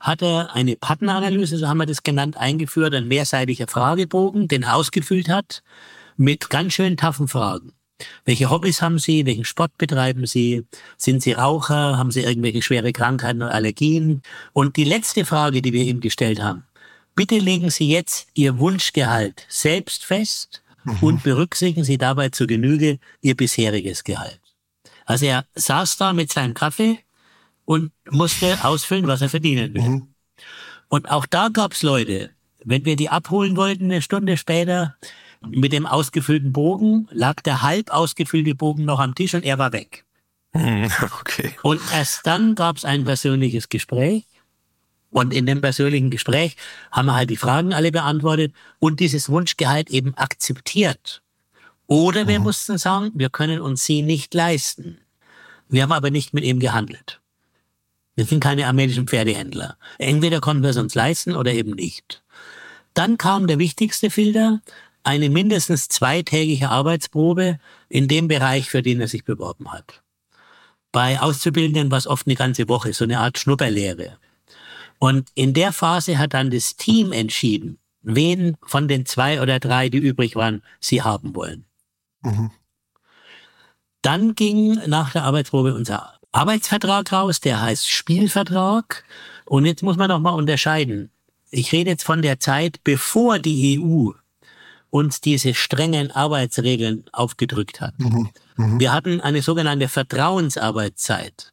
hat 0.00 0.22
er 0.22 0.54
eine 0.54 0.76
Partneranalyse, 0.76 1.58
so 1.58 1.68
haben 1.68 1.78
wir 1.78 1.86
das 1.86 2.02
genannt, 2.02 2.36
eingeführt, 2.36 2.94
ein 2.94 3.08
mehrseitiger 3.08 3.66
Fragebogen, 3.66 4.48
den 4.48 4.64
er 4.64 4.76
ausgefüllt 4.76 5.28
hat, 5.28 5.62
mit 6.16 6.50
ganz 6.50 6.74
schön 6.74 6.96
taffen 6.96 7.28
Fragen. 7.28 7.72
Welche 8.24 8.50
Hobbys 8.50 8.82
haben 8.82 8.98
Sie? 8.98 9.24
Welchen 9.24 9.44
Sport 9.44 9.76
betreiben 9.78 10.26
Sie? 10.26 10.66
Sind 10.96 11.22
Sie 11.22 11.32
Raucher? 11.32 11.96
Haben 11.96 12.10
Sie 12.10 12.20
irgendwelche 12.20 12.62
schwere 12.62 12.92
Krankheiten 12.92 13.42
oder 13.42 13.54
Allergien? 13.54 14.22
Und 14.52 14.76
die 14.76 14.84
letzte 14.84 15.24
Frage, 15.24 15.62
die 15.62 15.72
wir 15.72 15.84
ihm 15.84 16.00
gestellt 16.00 16.42
haben. 16.42 16.64
Bitte 17.14 17.38
legen 17.38 17.70
Sie 17.70 17.88
jetzt 17.88 18.28
Ihr 18.34 18.58
Wunschgehalt 18.58 19.46
selbst 19.48 20.04
fest 20.04 20.62
mhm. 20.84 20.98
und 21.00 21.22
berücksichtigen 21.22 21.84
Sie 21.84 21.96
dabei 21.96 22.28
zur 22.28 22.46
Genüge 22.46 22.98
Ihr 23.22 23.34
bisheriges 23.34 24.04
Gehalt. 24.04 24.40
Also 25.06 25.24
er 25.26 25.46
saß 25.54 25.96
da 25.96 26.12
mit 26.12 26.30
seinem 26.30 26.52
Kaffee 26.52 26.98
und 27.64 27.92
musste 28.10 28.58
ausfüllen, 28.64 29.06
was 29.06 29.22
er 29.22 29.30
verdienen 29.30 29.72
will. 29.72 29.82
Mhm. 29.82 30.08
Und 30.88 31.10
auch 31.10 31.26
da 31.26 31.48
gab's 31.48 31.82
Leute, 31.82 32.30
wenn 32.64 32.84
wir 32.84 32.96
die 32.96 33.08
abholen 33.08 33.56
wollten, 33.56 33.84
eine 33.84 34.02
Stunde 34.02 34.36
später, 34.36 34.96
mit 35.50 35.72
dem 35.72 35.86
ausgefüllten 35.86 36.52
Bogen 36.52 37.08
lag 37.10 37.40
der 37.42 37.62
halb 37.62 37.90
ausgefüllte 37.90 38.54
Bogen 38.54 38.84
noch 38.84 39.00
am 39.00 39.14
Tisch 39.14 39.34
und 39.34 39.44
er 39.44 39.58
war 39.58 39.72
weg. 39.72 40.04
Hm, 40.52 40.90
okay. 41.20 41.52
Und 41.62 41.80
erst 41.92 42.26
dann 42.26 42.54
gab 42.54 42.76
es 42.76 42.84
ein 42.84 43.04
persönliches 43.04 43.68
Gespräch 43.68 44.24
Und 45.10 45.32
in 45.32 45.46
dem 45.46 45.60
persönlichen 45.60 46.10
Gespräch 46.10 46.56
haben 46.90 47.06
wir 47.06 47.14
halt 47.14 47.30
die 47.30 47.36
Fragen 47.36 47.72
alle 47.72 47.92
beantwortet 47.92 48.52
und 48.78 49.00
dieses 49.00 49.28
Wunschgehalt 49.28 49.90
eben 49.90 50.14
akzeptiert. 50.14 51.22
Oder 51.86 52.26
wir 52.26 52.38
mhm. 52.38 52.44
mussten 52.44 52.78
sagen, 52.78 53.12
wir 53.14 53.30
können 53.30 53.60
uns 53.60 53.84
sie 53.84 54.02
nicht 54.02 54.34
leisten. 54.34 54.98
Wir 55.68 55.82
haben 55.82 55.92
aber 55.92 56.10
nicht 56.10 56.34
mit 56.34 56.44
ihm 56.44 56.58
gehandelt. 56.58 57.20
Wir 58.14 58.24
sind 58.24 58.40
keine 58.40 58.66
armenischen 58.66 59.06
Pferdehändler. 59.06 59.76
Entweder 59.98 60.40
konnten 60.40 60.62
wir 60.62 60.70
es 60.70 60.76
uns 60.76 60.94
leisten 60.94 61.36
oder 61.36 61.52
eben 61.52 61.72
nicht. 61.72 62.22
Dann 62.94 63.18
kam 63.18 63.46
der 63.46 63.58
wichtigste 63.58 64.08
Filter, 64.08 64.62
eine 65.06 65.30
mindestens 65.30 65.88
zweitägige 65.88 66.68
Arbeitsprobe 66.68 67.58
in 67.88 68.08
dem 68.08 68.26
Bereich, 68.26 68.68
für 68.68 68.82
den 68.82 69.00
er 69.00 69.06
sich 69.06 69.24
beworben 69.24 69.72
hat. 69.72 70.02
Bei 70.90 71.20
Auszubildenden 71.20 71.90
war 71.92 71.98
es 71.98 72.08
oft 72.08 72.26
eine 72.26 72.34
ganze 72.34 72.68
Woche, 72.68 72.92
so 72.92 73.04
eine 73.04 73.20
Art 73.20 73.38
Schnupperlehre. 73.38 74.18
Und 74.98 75.28
in 75.34 75.54
der 75.54 75.72
Phase 75.72 76.18
hat 76.18 76.34
dann 76.34 76.50
das 76.50 76.76
Team 76.76 77.12
entschieden, 77.12 77.78
wen 78.02 78.56
von 78.66 78.88
den 78.88 79.06
zwei 79.06 79.40
oder 79.40 79.60
drei, 79.60 79.88
die 79.88 79.98
übrig 79.98 80.34
waren, 80.34 80.62
sie 80.80 81.02
haben 81.02 81.36
wollen. 81.36 81.66
Mhm. 82.22 82.50
Dann 84.02 84.34
ging 84.34 84.80
nach 84.88 85.12
der 85.12 85.22
Arbeitsprobe 85.22 85.74
unser 85.74 86.18
Arbeitsvertrag 86.32 87.12
raus, 87.12 87.40
der 87.40 87.60
heißt 87.60 87.88
Spielvertrag. 87.88 89.04
Und 89.44 89.66
jetzt 89.66 89.82
muss 89.84 89.96
man 89.96 90.08
noch 90.08 90.20
mal 90.20 90.30
unterscheiden. 90.30 91.10
Ich 91.50 91.70
rede 91.72 91.90
jetzt 91.90 92.04
von 92.04 92.22
der 92.22 92.40
Zeit, 92.40 92.80
bevor 92.82 93.38
die 93.38 93.78
EU 93.78 94.12
uns 94.96 95.20
diese 95.20 95.52
strengen 95.52 96.10
Arbeitsregeln 96.10 97.04
aufgedrückt 97.12 97.80
hat. 97.82 97.98
Mhm. 97.98 98.30
Mhm. 98.56 98.80
Wir 98.80 98.92
hatten 98.92 99.20
eine 99.20 99.42
sogenannte 99.42 99.88
Vertrauensarbeitszeit. 99.88 101.52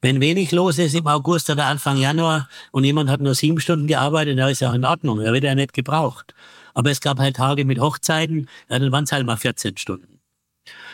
Wenn 0.00 0.20
wenig 0.20 0.50
los 0.50 0.78
ist 0.78 0.96
im 0.96 1.06
August 1.06 1.48
oder 1.48 1.66
Anfang 1.66 1.96
Januar 1.96 2.48
und 2.72 2.82
jemand 2.82 3.08
hat 3.08 3.20
nur 3.20 3.36
sieben 3.36 3.60
Stunden 3.60 3.86
gearbeitet, 3.86 4.36
dann 4.36 4.50
ist 4.50 4.60
ja 4.60 4.70
auch 4.70 4.74
in 4.74 4.84
Ordnung, 4.84 5.20
er 5.20 5.32
wird 5.32 5.44
ja 5.44 5.54
nicht 5.54 5.72
gebraucht. 5.72 6.34
Aber 6.74 6.90
es 6.90 7.00
gab 7.00 7.20
halt 7.20 7.36
Tage 7.36 7.64
mit 7.64 7.78
Hochzeiten, 7.78 8.48
ja, 8.68 8.80
dann 8.80 8.90
waren 8.90 9.04
es 9.04 9.12
halt 9.12 9.24
mal 9.24 9.36
14 9.36 9.76
Stunden. 9.76 10.18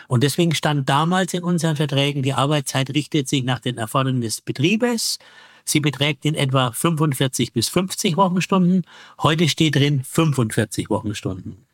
Und 0.07 0.21
deswegen 0.21 0.53
stand 0.53 0.89
damals 0.89 1.33
in 1.33 1.43
unseren 1.43 1.75
Verträgen, 1.75 2.21
die 2.21 2.33
Arbeitszeit 2.33 2.91
richtet 2.91 3.27
sich 3.27 3.43
nach 3.43 3.59
den 3.59 3.79
Erfordernissen 3.79 4.21
des 4.21 4.41
Betriebes. 4.41 5.17
Sie 5.65 5.79
beträgt 5.79 6.25
in 6.25 6.35
etwa 6.35 6.71
45 6.71 7.53
bis 7.53 7.69
50 7.69 8.15
Wochenstunden. 8.17 8.83
Heute 9.21 9.49
steht 9.49 9.75
drin 9.75 10.03
45 10.03 10.89
Wochenstunden. 10.89 11.68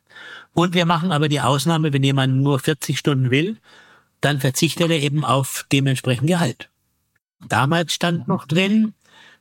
Und 0.54 0.74
wir 0.74 0.86
machen 0.86 1.12
aber 1.12 1.30
die 1.30 1.42
Ausnahme, 1.42 1.94
wenn 1.94 2.04
jemand 2.04 2.36
nur 2.38 2.60
40 2.60 2.98
Stunden 2.98 3.32
will, 3.32 3.58
dann 4.22 4.40
verzichtet 4.40 4.90
er 4.90 5.02
eben 5.02 5.24
auf 5.24 5.66
dementsprechend 5.72 6.28
Gehalt. 6.28 6.70
Damals 7.48 7.94
stand 7.94 8.28
noch 8.28 8.46
drin, 8.48 8.94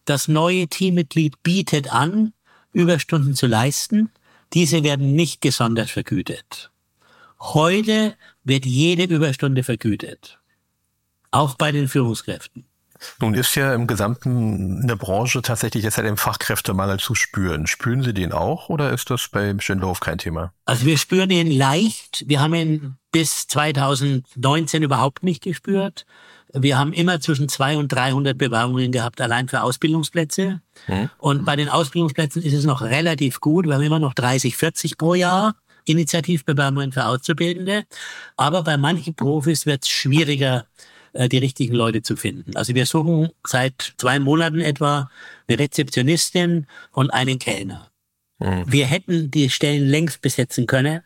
das 0.04 0.28
neue 0.28 0.68
Teammitglied 0.68 1.42
bietet 1.42 1.92
an, 1.92 2.32
Überstunden 2.72 3.34
zu 3.34 3.46
leisten. 3.46 4.10
Diese 4.52 4.82
werden 4.82 5.14
nicht 5.14 5.40
gesondert 5.40 5.90
vergütet. 5.90 6.70
Heute 7.40 8.14
wird 8.42 8.66
jede 8.66 9.04
Überstunde 9.04 9.62
vergütet. 9.62 10.38
Auch 11.30 11.54
bei 11.54 11.72
den 11.72 11.88
Führungskräften. 11.88 12.64
Nun 13.20 13.34
ist 13.34 13.54
ja 13.54 13.74
im 13.74 13.86
gesamten 13.86 14.80
in 14.82 14.88
der 14.88 14.96
Branche 14.96 15.42
tatsächlich 15.42 15.84
jetzt 15.84 15.96
ja 15.96 16.02
den 16.02 16.16
Fachkräftemangel 16.16 16.98
zu 16.98 17.14
spüren. 17.14 17.66
Spüren 17.66 18.02
Sie 18.02 18.14
den 18.14 18.32
auch 18.32 18.68
oder 18.68 18.92
ist 18.92 19.10
das 19.10 19.28
bei 19.28 19.54
Schindlerhof 19.58 20.00
kein 20.00 20.18
Thema? 20.18 20.52
Also 20.64 20.86
wir 20.86 20.98
spüren 20.98 21.30
ihn 21.30 21.50
leicht. 21.50 22.24
Wir 22.26 22.40
haben 22.40 22.54
ihn 22.54 22.96
bis 23.12 23.46
2019 23.48 24.82
überhaupt 24.82 25.22
nicht 25.22 25.42
gespürt. 25.42 26.06
Wir 26.52 26.78
haben 26.78 26.92
immer 26.92 27.20
zwischen 27.20 27.48
200 27.48 27.82
und 27.82 27.88
300 27.92 28.38
Bewerbungen 28.38 28.92
gehabt, 28.92 29.20
allein 29.20 29.48
für 29.48 29.62
Ausbildungsplätze. 29.62 30.60
Hm. 30.86 31.10
Und 31.18 31.44
bei 31.44 31.56
den 31.56 31.68
Ausbildungsplätzen 31.68 32.42
ist 32.42 32.54
es 32.54 32.64
noch 32.64 32.82
relativ 32.82 33.40
gut. 33.40 33.66
Wir 33.66 33.74
haben 33.74 33.82
immer 33.82 33.98
noch 33.98 34.14
30, 34.14 34.56
40 34.56 34.96
pro 34.96 35.14
Jahr. 35.14 35.54
Initiativbewerbungen 35.86 36.92
für 36.92 37.06
Auszubildende. 37.06 37.84
Aber 38.36 38.62
bei 38.62 38.76
manchen 38.76 39.14
Profis 39.14 39.66
wird 39.66 39.82
es 39.82 39.90
schwieriger, 39.90 40.66
äh, 41.14 41.28
die 41.28 41.38
richtigen 41.38 41.74
Leute 41.74 42.02
zu 42.02 42.16
finden. 42.16 42.56
Also 42.56 42.74
wir 42.74 42.86
suchen 42.86 43.30
seit 43.46 43.94
zwei 43.96 44.18
Monaten 44.18 44.60
etwa 44.60 45.10
eine 45.48 45.58
Rezeptionistin 45.58 46.66
und 46.92 47.10
einen 47.10 47.38
Kellner. 47.38 47.90
Mhm. 48.38 48.64
Wir 48.66 48.86
hätten 48.86 49.30
die 49.30 49.48
Stellen 49.50 49.86
längst 49.86 50.20
besetzen 50.20 50.66
können, 50.66 51.02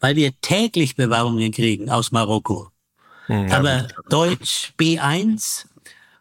weil 0.00 0.16
wir 0.16 0.32
täglich 0.40 0.96
Bewerbungen 0.96 1.52
kriegen 1.52 1.90
aus 1.90 2.12
Marokko. 2.12 2.70
Mhm, 3.28 3.52
Aber 3.52 3.88
Deutsch 4.08 4.72
B1 4.78 5.66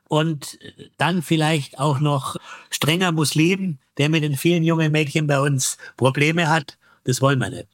und 0.08 0.60
dann 0.98 1.22
vielleicht 1.22 1.80
auch 1.80 2.00
noch 2.00 2.36
strenger 2.70 3.12
Muslim, 3.12 3.80
der 3.98 4.10
mit 4.10 4.24
den 4.24 4.36
vielen 4.36 4.64
jungen 4.64 4.92
Mädchen 4.92 5.26
bei 5.26 5.40
uns 5.40 5.78
Probleme 5.98 6.50
hat, 6.50 6.78
das 7.06 7.22
wollen 7.22 7.40
wir 7.40 7.50
nicht. 7.50 7.68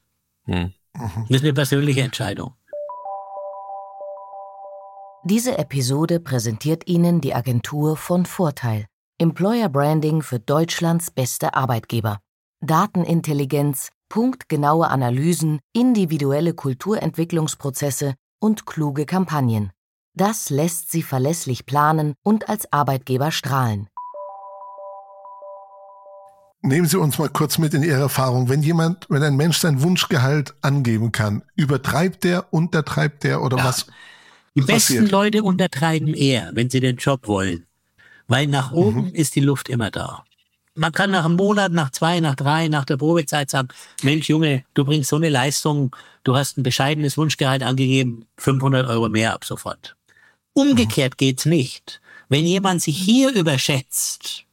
Mhm. 0.45 0.73
Das 0.93 1.37
ist 1.37 1.43
eine 1.43 1.53
persönliche 1.53 2.01
Entscheidung. 2.01 2.53
Diese 5.29 5.57
Episode 5.57 6.21
präsentiert 6.21 6.87
Ihnen 6.87 7.19
die 7.19 7.35
Agentur 7.35 7.97
von 7.97 8.25
Vorteil. 8.25 8.85
Employer 9.17 9.67
Branding 9.67 10.21
für 10.21 10.39
Deutschlands 10.39 11.11
beste 11.11 11.53
Arbeitgeber. 11.53 12.19
Datenintelligenz, 12.61 13.89
punktgenaue 14.07 14.87
Analysen, 14.87 15.59
individuelle 15.73 16.53
Kulturentwicklungsprozesse 16.53 18.13
und 18.39 18.65
kluge 18.65 19.05
Kampagnen. 19.05 19.71
Das 20.13 20.49
lässt 20.49 20.91
Sie 20.91 21.03
verlässlich 21.03 21.65
planen 21.65 22.13
und 22.23 22.47
als 22.47 22.71
Arbeitgeber 22.71 23.31
strahlen. 23.31 23.89
Nehmen 26.61 26.87
Sie 26.87 26.97
uns 26.97 27.19
mal 27.19 27.27
kurz 27.27 27.57
mit 27.57 27.73
in 27.73 27.83
Ihre 27.83 27.99
Erfahrung. 27.99 28.47
Wenn 28.47 28.61
jemand, 28.61 29.05
wenn 29.09 29.23
ein 29.23 29.35
Mensch 29.35 29.57
sein 29.57 29.81
Wunschgehalt 29.81 30.55
angeben 30.61 31.11
kann, 31.11 31.43
übertreibt 31.57 32.23
der, 32.23 32.53
untertreibt 32.53 33.25
der 33.25 33.43
oder 33.43 33.57
ja. 33.57 33.65
was? 33.65 33.87
Die 34.57 34.61
besten 34.61 34.95
passiert? 34.95 35.11
Leute 35.11 35.43
untertreiben 35.43 36.13
eher, 36.15 36.49
wenn 36.53 36.69
sie 36.69 36.79
den 36.79 36.97
Job 36.97 37.27
wollen. 37.27 37.67
Weil 38.27 38.47
nach 38.47 38.71
oben 38.71 39.05
mhm. 39.05 39.13
ist 39.13 39.35
die 39.35 39.41
Luft 39.41 39.69
immer 39.69 39.91
da. 39.91 40.23
Man 40.73 40.91
kann 40.91 41.11
nach 41.11 41.25
einem 41.25 41.35
Monat, 41.35 41.71
nach 41.71 41.91
zwei, 41.91 42.19
nach 42.19 42.35
drei, 42.35 42.67
nach 42.67 42.85
der 42.85 42.97
Probezeit 42.97 43.49
sagen, 43.49 43.69
Mensch, 44.01 44.29
Junge, 44.29 44.63
du 44.73 44.83
bringst 44.83 45.09
so 45.09 45.15
eine 45.15 45.29
Leistung, 45.29 45.95
du 46.23 46.35
hast 46.35 46.57
ein 46.57 46.63
bescheidenes 46.63 47.17
Wunschgehalt 47.17 47.63
angegeben, 47.63 48.25
500 48.37 48.87
Euro 48.87 49.09
mehr 49.09 49.33
ab 49.33 49.45
sofort. 49.45 49.95
Umgekehrt 50.53 51.13
mhm. 51.13 51.17
geht's 51.17 51.45
nicht. 51.45 52.01
Wenn 52.29 52.45
jemand 52.45 52.81
sich 52.81 52.97
hier 52.97 53.33
überschätzt, 53.33 54.43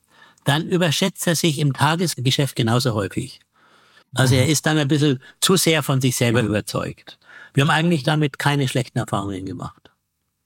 dann 0.44 0.68
überschätzt 0.68 1.26
er 1.26 1.34
sich 1.34 1.58
im 1.58 1.72
Tagesgeschäft 1.72 2.56
genauso 2.56 2.94
häufig. 2.94 3.40
Also 4.14 4.34
er 4.34 4.44
mhm. 4.44 4.50
ist 4.50 4.66
dann 4.66 4.78
ein 4.78 4.88
bisschen 4.88 5.20
zu 5.40 5.56
sehr 5.56 5.82
von 5.82 6.00
sich 6.00 6.14
selber 6.14 6.42
überzeugt. 6.42 7.18
Wir 7.54 7.64
haben 7.64 7.70
eigentlich 7.70 8.02
damit 8.02 8.38
keine 8.38 8.68
schlechten 8.68 8.98
Erfahrungen 8.98 9.46
gemacht. 9.46 9.83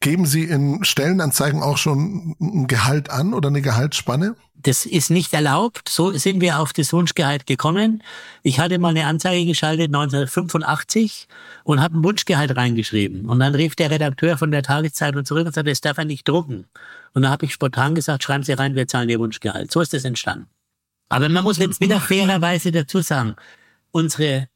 Geben 0.00 0.26
Sie 0.26 0.44
in 0.44 0.84
Stellenanzeigen 0.84 1.60
auch 1.60 1.76
schon 1.76 2.36
ein 2.40 2.66
Gehalt 2.68 3.10
an 3.10 3.34
oder 3.34 3.48
eine 3.48 3.62
Gehaltsspanne? 3.62 4.36
Das 4.54 4.86
ist 4.86 5.10
nicht 5.10 5.32
erlaubt. 5.34 5.88
So 5.88 6.12
sind 6.12 6.40
wir 6.40 6.60
auf 6.60 6.72
das 6.72 6.92
Wunschgehalt 6.92 7.46
gekommen. 7.46 8.02
Ich 8.44 8.60
hatte 8.60 8.78
mal 8.78 8.90
eine 8.90 9.06
Anzeige 9.06 9.44
geschaltet 9.44 9.86
1985 9.86 11.26
und 11.64 11.80
habe 11.80 11.98
ein 11.98 12.04
Wunschgehalt 12.04 12.56
reingeschrieben. 12.56 13.28
Und 13.28 13.40
dann 13.40 13.56
rief 13.56 13.74
der 13.74 13.90
Redakteur 13.90 14.38
von 14.38 14.52
der 14.52 14.62
Tageszeitung 14.62 15.24
zurück 15.24 15.46
und 15.46 15.54
sagte, 15.54 15.70
das 15.70 15.80
darf 15.80 15.98
er 15.98 16.04
nicht 16.04 16.28
drucken. 16.28 16.66
Und 17.14 17.22
dann 17.22 17.32
habe 17.32 17.46
ich 17.46 17.52
spontan 17.52 17.96
gesagt, 17.96 18.22
schreiben 18.22 18.44
Sie 18.44 18.52
rein, 18.52 18.76
wir 18.76 18.86
zahlen 18.86 19.08
Ihr 19.08 19.18
Wunschgehalt. 19.18 19.72
So 19.72 19.80
ist 19.80 19.92
das 19.92 20.04
entstanden. 20.04 20.48
Aber 21.08 21.28
man 21.28 21.42
muss 21.42 21.58
jetzt 21.58 21.80
wieder 21.80 22.00
fairerweise 22.00 22.70
dazu 22.70 23.00
sagen, 23.00 23.34
unsere 23.90 24.48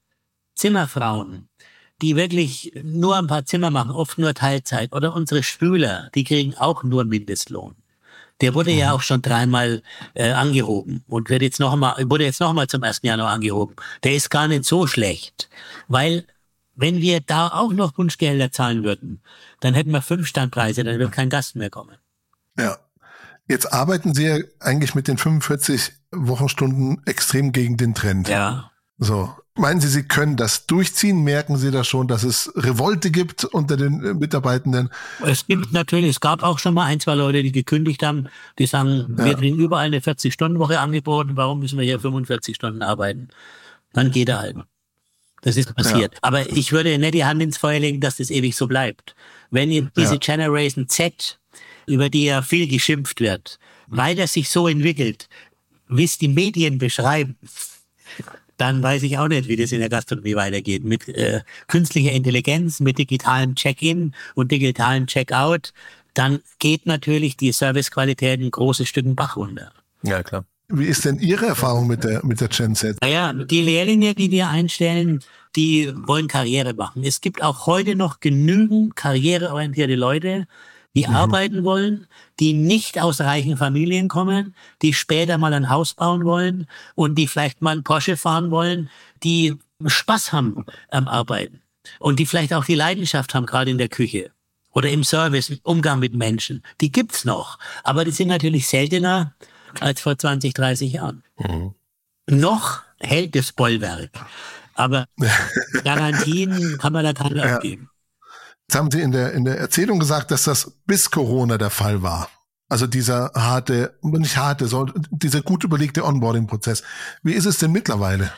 Zimmerfrauen, 0.55 1.49
die 2.03 2.17
wirklich 2.17 2.73
nur 2.83 3.17
ein 3.17 3.29
paar 3.29 3.45
Zimmer 3.45 3.71
machen, 3.71 3.93
oft 3.93 4.19
nur 4.19 4.35
Teilzeit. 4.35 4.93
Oder 4.93 5.15
unsere 5.15 5.43
Spüler, 5.43 6.11
die 6.15 6.25
kriegen 6.25 6.55
auch 6.57 6.83
nur 6.83 7.05
Mindestlohn. 7.05 7.77
Der 8.41 8.55
wurde 8.55 8.73
ja 8.73 8.89
mhm. 8.89 8.93
auch 8.95 9.03
schon 9.03 9.23
dreimal 9.23 9.83
äh, 10.15 10.33
angehoben 10.33 11.05
und 11.07 11.31
wird 11.31 11.43
jetzt 11.43 11.61
noch 11.61 11.77
mal, 11.77 11.95
wurde 12.11 12.25
jetzt 12.25 12.41
noch 12.41 12.53
mal 12.53 12.67
zum 12.67 12.83
1. 12.83 13.01
Januar 13.03 13.31
angehoben. 13.31 13.77
Der 14.03 14.15
ist 14.15 14.31
gar 14.31 14.49
nicht 14.49 14.65
so 14.65 14.89
schlecht, 14.89 15.49
weil 15.87 16.27
wenn 16.75 17.01
wir 17.01 17.21
da 17.21 17.49
auch 17.49 17.73
noch 17.73 17.97
Wunschgelder 17.97 18.51
zahlen 18.51 18.83
würden, 18.83 19.21
dann 19.61 19.75
hätten 19.75 19.93
wir 19.93 20.03
fünf 20.03 20.27
Standpreise, 20.27 20.83
dann 20.83 20.99
wird 20.99 21.13
kein 21.13 21.31
Gast 21.31 21.55
mehr 21.55 21.71
kommen. 21.71 21.97
Ja. 22.59 22.79
Jetzt 23.49 23.73
arbeiten 23.73 24.15
Sie 24.15 24.25
ja 24.25 24.39
eigentlich 24.61 24.95
mit 24.95 25.09
den 25.09 25.19
45 25.19 25.93
Wochenstunden 26.11 27.03
extrem 27.07 27.53
gegen 27.53 27.77
den 27.77 27.95
Trend. 27.95 28.29
Ja. 28.29 28.72
So. 28.99 29.35
Meinen 29.55 29.83
Sie, 29.83 29.89
Sie 29.89 30.05
können 30.05 30.37
das 30.37 30.67
durchziehen? 30.67 31.25
Merken 31.25 31.59
Sie 31.59 31.71
da 31.71 31.85
schon, 31.85 32.09
dass 32.09 32.23
es 32.23 32.51
Revolte 32.57 33.11
gibt 33.11 33.45
unter 33.45 33.77
den 33.77 34.03
äh, 34.03 34.15
Mitarbeitenden? 34.15 34.89
Es 35.27 35.47
gibt 35.47 35.73
natürlich, 35.73 36.09
es 36.09 36.21
gab 36.21 36.43
auch 36.43 36.59
schon 36.59 36.73
mal 36.73 36.87
ein, 36.87 37.01
zwei 37.01 37.15
Leute, 37.15 37.43
die 37.43 37.53
gekündigt 37.53 38.03
haben, 38.03 38.29
die 38.59 38.65
sagen, 38.65 39.15
ja. 39.19 39.25
wir 39.27 39.35
kriegen 39.35 39.59
überall 39.59 39.87
eine 39.87 39.99
40-Stunden-Woche 39.99 40.81
angeboten, 40.81 41.33
warum 41.35 41.59
müssen 41.59 41.79
wir 41.79 41.85
hier 41.85 42.01
45 42.01 42.57
Stunden 42.57 42.81
arbeiten? 42.81 43.29
Dann 43.93 44.11
geht 44.11 44.31
er 44.31 44.39
halt. 44.39 44.57
Das 45.43 45.59
ist 45.59 45.75
passiert. 45.75 46.15
Ja. 46.15 46.19
Aber 46.23 46.49
ich 46.49 46.73
würde 46.73 46.97
nicht 46.97 47.15
die 47.15 47.25
Hand 47.27 47.43
ins 47.43 47.59
Feuer 47.59 47.81
legen, 47.81 48.01
dass 48.01 48.17
das 48.17 48.31
ewig 48.31 48.57
so 48.57 48.67
bleibt. 48.67 49.15
Wenn 49.51 49.71
ihr 49.71 49.91
diese 49.97 50.15
ja. 50.15 50.19
Generation 50.19 50.89
Z, 50.89 51.39
über 51.87 52.09
die 52.09 52.25
ja 52.25 52.41
viel 52.41 52.69
geschimpft 52.69 53.21
wird, 53.21 53.59
weiter 53.89 54.27
sich 54.27 54.49
so 54.49 54.67
entwickelt, 54.67 55.29
wie 55.89 56.05
es 56.05 56.17
die 56.17 56.29
Medien 56.29 56.79
beschreiben, 56.79 57.37
dann 58.57 58.83
weiß 58.83 59.03
ich 59.03 59.19
auch 59.19 59.29
nicht, 59.29 59.49
wie 59.49 59.57
das 59.57 59.73
in 59.73 59.81
der 59.81 59.89
Gastronomie 59.89 60.37
weitergeht. 60.37 60.85
Mit 60.85 61.09
äh, 61.09 61.41
künstlicher 61.67 62.13
Intelligenz, 62.13 62.81
mit 62.81 62.99
digitalem 62.99 63.55
Check-in 63.55 64.15
und 64.35 64.53
digitalem 64.53 65.07
Check-out, 65.07 65.73
dann 66.15 66.41
geht 66.59 66.87
natürlich 66.87 67.37
die 67.37 67.53
Servicequalität 67.53 68.41
ein 68.41 68.51
großes 68.51 68.89
Stück 68.89 69.17
Bach 69.17 69.37
runter. 69.37 69.73
Ja, 70.03 70.23
klar. 70.23 70.45
Wie 70.69 70.87
ist 70.87 71.05
denn 71.05 71.19
Ihre 71.19 71.47
Erfahrung 71.47 71.87
mit 71.87 72.05
der, 72.05 72.25
mit 72.25 72.41
der 72.41 72.49
Gen 72.49 72.75
Z? 72.75 72.97
Naja, 73.03 73.33
die 73.33 73.61
Lehrlinge, 73.61 74.15
die 74.15 74.31
wir 74.31 74.49
einstellen, 74.49 75.21
die 75.55 75.93
wollen 75.95 76.29
Karriere 76.29 76.73
machen. 76.73 77.05
Es 77.05 77.21
gibt 77.21 77.43
auch 77.43 77.67
heute 77.67 77.95
noch 77.95 78.21
genügend 78.21 78.97
karriereorientierte 78.97 79.97
Leute, 79.97 80.47
die 80.95 81.07
mhm. 81.07 81.15
arbeiten 81.15 81.65
wollen, 81.65 82.07
die 82.39 82.53
nicht 82.53 83.01
aus 83.01 83.21
reichen 83.21 83.57
Familien 83.57 84.09
kommen, 84.09 84.55
die 84.83 84.93
später 84.93 85.39
mal 85.39 85.55
ein 85.55 85.71
Haus 85.71 85.95
bauen 85.95 86.25
wollen 86.25 86.67
und 86.95 87.17
die 87.17 87.27
vielleicht 87.27 87.63
mal 87.63 87.73
einen 87.73 87.85
Porsche 87.85 88.17
fahren 88.17 88.51
wollen, 88.51 88.91
die 89.23 89.57
Spaß 89.85 90.33
haben 90.33 90.65
am 90.91 91.09
Arbeiten 91.09 91.63
und 91.99 92.19
die 92.19 92.27
vielleicht 92.27 92.53
auch 92.55 92.65
die 92.65 92.75
Leidenschaft 92.75 93.35
haben, 93.35 93.47
gerade 93.47 93.71
in 93.71 93.79
der 93.79 93.89
Küche 93.89 94.31
oder 94.71 94.91
im 94.91 95.05
Service, 95.05 95.51
im 95.51 95.61
Umgang 95.63 95.99
mit 95.99 96.15
Menschen. 96.15 96.63
Die 96.81 96.93
gibt's 96.93 97.25
noch, 97.25 97.59
aber 97.85 98.05
die 98.05 98.11
sind 98.11 98.29
natürlich 98.29 98.67
seltener 98.67 99.35
als 99.81 100.01
vor 100.01 100.19
20, 100.19 100.55
30 100.55 100.93
Jahren. 100.93 101.23
Mhm. 101.39 101.75
Noch 102.27 102.83
hält 103.01 103.35
das 103.35 103.53
Bollwerk. 103.53 104.11
Aber 104.75 105.07
Garantien 105.85 106.79
kann 106.79 106.93
man 106.93 107.05
da 107.05 107.13
keine 107.13 107.39
ja. 107.39 107.57
abgeben. 107.57 107.91
Jetzt 108.73 108.79
haben 108.79 108.91
Sie 108.91 109.03
in 109.03 109.13
der, 109.13 109.35
in 109.35 109.45
der 109.45 109.59
Erzählung 109.59 109.99
gesagt, 109.99 110.31
dass 110.31 110.45
das 110.45 110.79
bis 110.87 111.11
Corona 111.11 111.59
der 111.59 111.69
Fall 111.69 112.03
war. 112.03 112.31
Also 112.71 112.87
dieser 112.87 113.31
harte, 113.35 113.99
nicht 114.01 114.39
harte, 114.39 114.67
sondern 114.67 115.07
dieser 115.11 115.43
gut 115.43 115.63
überlegte 115.63 116.07
Onboarding-Prozess. 116.07 116.83
Wie 117.23 117.35
ist 117.35 117.45
es 117.45 117.59
denn 117.59 117.71
mittlerweile? 117.71 118.33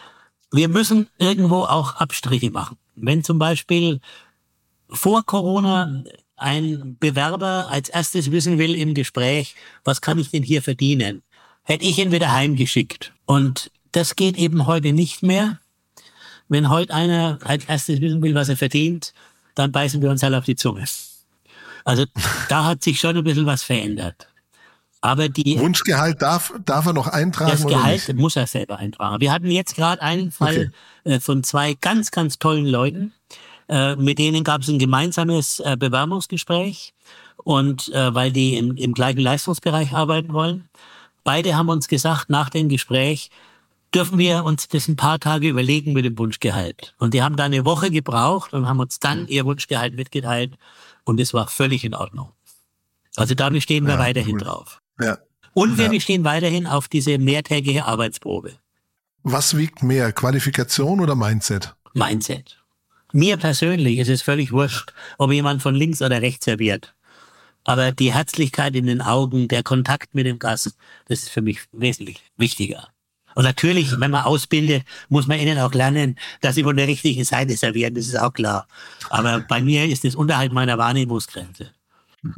Wir 0.50 0.68
müssen 0.68 1.08
irgendwo 1.18 1.58
auch 1.58 1.94
Abstriche 1.94 2.50
machen. 2.50 2.76
Wenn 2.96 3.22
zum 3.22 3.38
Beispiel 3.38 4.00
vor 4.88 5.24
Corona 5.24 6.02
ein 6.34 6.96
Bewerber 6.98 7.68
als 7.70 7.88
erstes 7.88 8.32
wissen 8.32 8.58
will 8.58 8.74
im 8.74 8.94
Gespräch, 8.94 9.54
was 9.84 10.00
kann 10.00 10.18
ich 10.18 10.32
denn 10.32 10.42
hier 10.42 10.62
verdienen, 10.62 11.22
hätte 11.62 11.84
ich 11.84 11.96
ihn 12.00 12.10
wieder 12.10 12.32
heimgeschickt. 12.32 13.12
Und 13.24 13.70
das 13.92 14.16
geht 14.16 14.36
eben 14.36 14.66
heute 14.66 14.92
nicht 14.92 15.22
mehr. 15.22 15.60
Wenn 16.48 16.70
heute 16.70 16.92
einer 16.92 17.38
als 17.44 17.66
erstes 17.66 18.00
wissen 18.00 18.20
will, 18.20 18.34
was 18.34 18.48
er 18.48 18.56
verdient, 18.56 19.14
dann 19.54 19.72
beißen 19.72 20.00
wir 20.02 20.10
uns 20.10 20.22
halt 20.22 20.34
auf 20.34 20.44
die 20.44 20.56
Zunge. 20.56 20.84
Also 21.84 22.06
da 22.48 22.64
hat 22.64 22.82
sich 22.82 22.98
schon 22.98 23.16
ein 23.16 23.24
bisschen 23.24 23.46
was 23.46 23.62
verändert. 23.62 24.28
Aber 25.04 25.28
die 25.28 25.58
Wunschgehalt 25.58 26.22
darf, 26.22 26.54
darf 26.64 26.86
er 26.86 26.94
noch 26.94 27.08
eintragen? 27.08 27.50
Das 27.50 27.66
Gehalt 27.66 28.16
muss 28.16 28.36
er 28.36 28.46
selber 28.46 28.78
eintragen. 28.78 29.20
Wir 29.20 29.32
hatten 29.32 29.50
jetzt 29.50 29.76
gerade 29.76 30.00
einen 30.00 30.30
Fall 30.30 30.72
okay. 31.04 31.16
Äh, 31.16 31.20
von 31.20 31.44
zwei 31.44 31.74
ganz, 31.74 32.10
ganz 32.10 32.38
tollen 32.38 32.64
Leuten. 32.64 33.12
Äh, 33.68 33.96
mit 33.96 34.18
denen 34.18 34.44
gab 34.44 34.62
es 34.62 34.68
ein 34.68 34.78
gemeinsames 34.78 35.60
äh, 35.60 35.76
Bewerbungsgespräch 35.78 36.94
und 37.36 37.90
weil 37.92 38.32
die 38.32 38.56
im, 38.56 38.76
im 38.76 38.94
gleichen 38.94 39.18
Leistungsbereich 39.18 39.92
arbeiten 39.92 40.32
wollen. 40.32 40.68
Beide 41.24 41.56
haben 41.56 41.68
uns 41.68 41.88
gesagt 41.88 42.30
nach 42.30 42.48
dem 42.48 42.70
Gespräch, 42.70 43.28
dürfen 43.94 44.18
wir 44.18 44.44
uns 44.44 44.68
das 44.68 44.88
ein 44.88 44.96
paar 44.96 45.20
Tage 45.20 45.48
überlegen 45.48 45.92
mit 45.92 46.04
dem 46.04 46.18
Wunschgehalt. 46.18 46.94
Und 46.98 47.14
die 47.14 47.22
haben 47.22 47.36
da 47.36 47.44
eine 47.44 47.64
Woche 47.64 47.90
gebraucht 47.90 48.52
und 48.52 48.66
haben 48.66 48.80
uns 48.80 48.98
dann 48.98 49.28
ihr 49.28 49.44
Wunschgehalt 49.44 49.94
mitgeteilt 49.94 50.56
und 51.04 51.20
es 51.20 51.32
war 51.32 51.48
völlig 51.48 51.84
in 51.84 51.94
Ordnung. 51.94 52.32
Also 53.16 53.34
da 53.34 53.50
bestehen 53.50 53.86
wir 53.86 53.94
ja, 53.94 53.98
weiterhin 54.00 54.36
cool. 54.36 54.40
drauf. 54.40 54.80
Ja. 55.00 55.18
Und 55.52 55.78
wir 55.78 55.84
ja. 55.84 55.90
bestehen 55.90 56.24
weiterhin 56.24 56.66
auf 56.66 56.88
diese 56.88 57.18
mehrtägige 57.18 57.84
Arbeitsprobe. 57.84 58.52
Was 59.22 59.56
wiegt 59.56 59.82
mehr, 59.82 60.12
Qualifikation 60.12 61.00
oder 61.00 61.14
Mindset? 61.14 61.74
Mindset. 61.94 62.58
Mir 63.12 63.36
persönlich 63.36 63.98
ist 63.98 64.08
es 64.08 64.22
völlig 64.22 64.50
wurscht, 64.50 64.92
ob 65.18 65.30
jemand 65.30 65.62
von 65.62 65.74
links 65.74 66.02
oder 66.02 66.20
rechts 66.20 66.44
serviert. 66.44 66.94
Aber 67.62 67.92
die 67.92 68.12
Herzlichkeit 68.12 68.74
in 68.74 68.86
den 68.86 69.00
Augen, 69.00 69.48
der 69.48 69.62
Kontakt 69.62 70.14
mit 70.14 70.26
dem 70.26 70.38
Gast, 70.38 70.76
das 71.06 71.20
ist 71.20 71.30
für 71.30 71.40
mich 71.40 71.60
wesentlich 71.72 72.22
wichtiger. 72.36 72.88
Und 73.34 73.44
natürlich, 73.44 73.98
wenn 73.98 74.10
man 74.10 74.24
ausbildet, 74.24 74.84
muss 75.08 75.26
man 75.26 75.38
ihnen 75.38 75.58
auch 75.58 75.72
lernen, 75.72 76.18
dass 76.40 76.54
sie 76.54 76.62
von 76.62 76.76
der 76.76 76.86
richtigen 76.86 77.24
Seite 77.24 77.56
servieren. 77.56 77.94
Das 77.94 78.06
ist 78.06 78.18
auch 78.18 78.32
klar. 78.32 78.66
Aber 79.10 79.40
bei 79.40 79.60
mir 79.60 79.86
ist 79.86 80.04
es 80.04 80.14
unterhalb 80.14 80.52
meiner 80.52 80.78
Wahrnehmungsgrenze. 80.78 81.70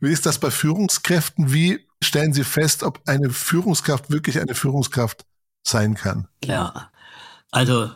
Wie 0.00 0.12
ist 0.12 0.26
das 0.26 0.38
bei 0.38 0.50
Führungskräften? 0.50 1.52
Wie 1.52 1.86
stellen 2.02 2.32
Sie 2.32 2.44
fest, 2.44 2.82
ob 2.82 3.00
eine 3.06 3.30
Führungskraft 3.30 4.10
wirklich 4.10 4.40
eine 4.40 4.54
Führungskraft 4.54 5.24
sein 5.62 5.94
kann? 5.94 6.28
Ja, 6.44 6.90
also 7.50 7.90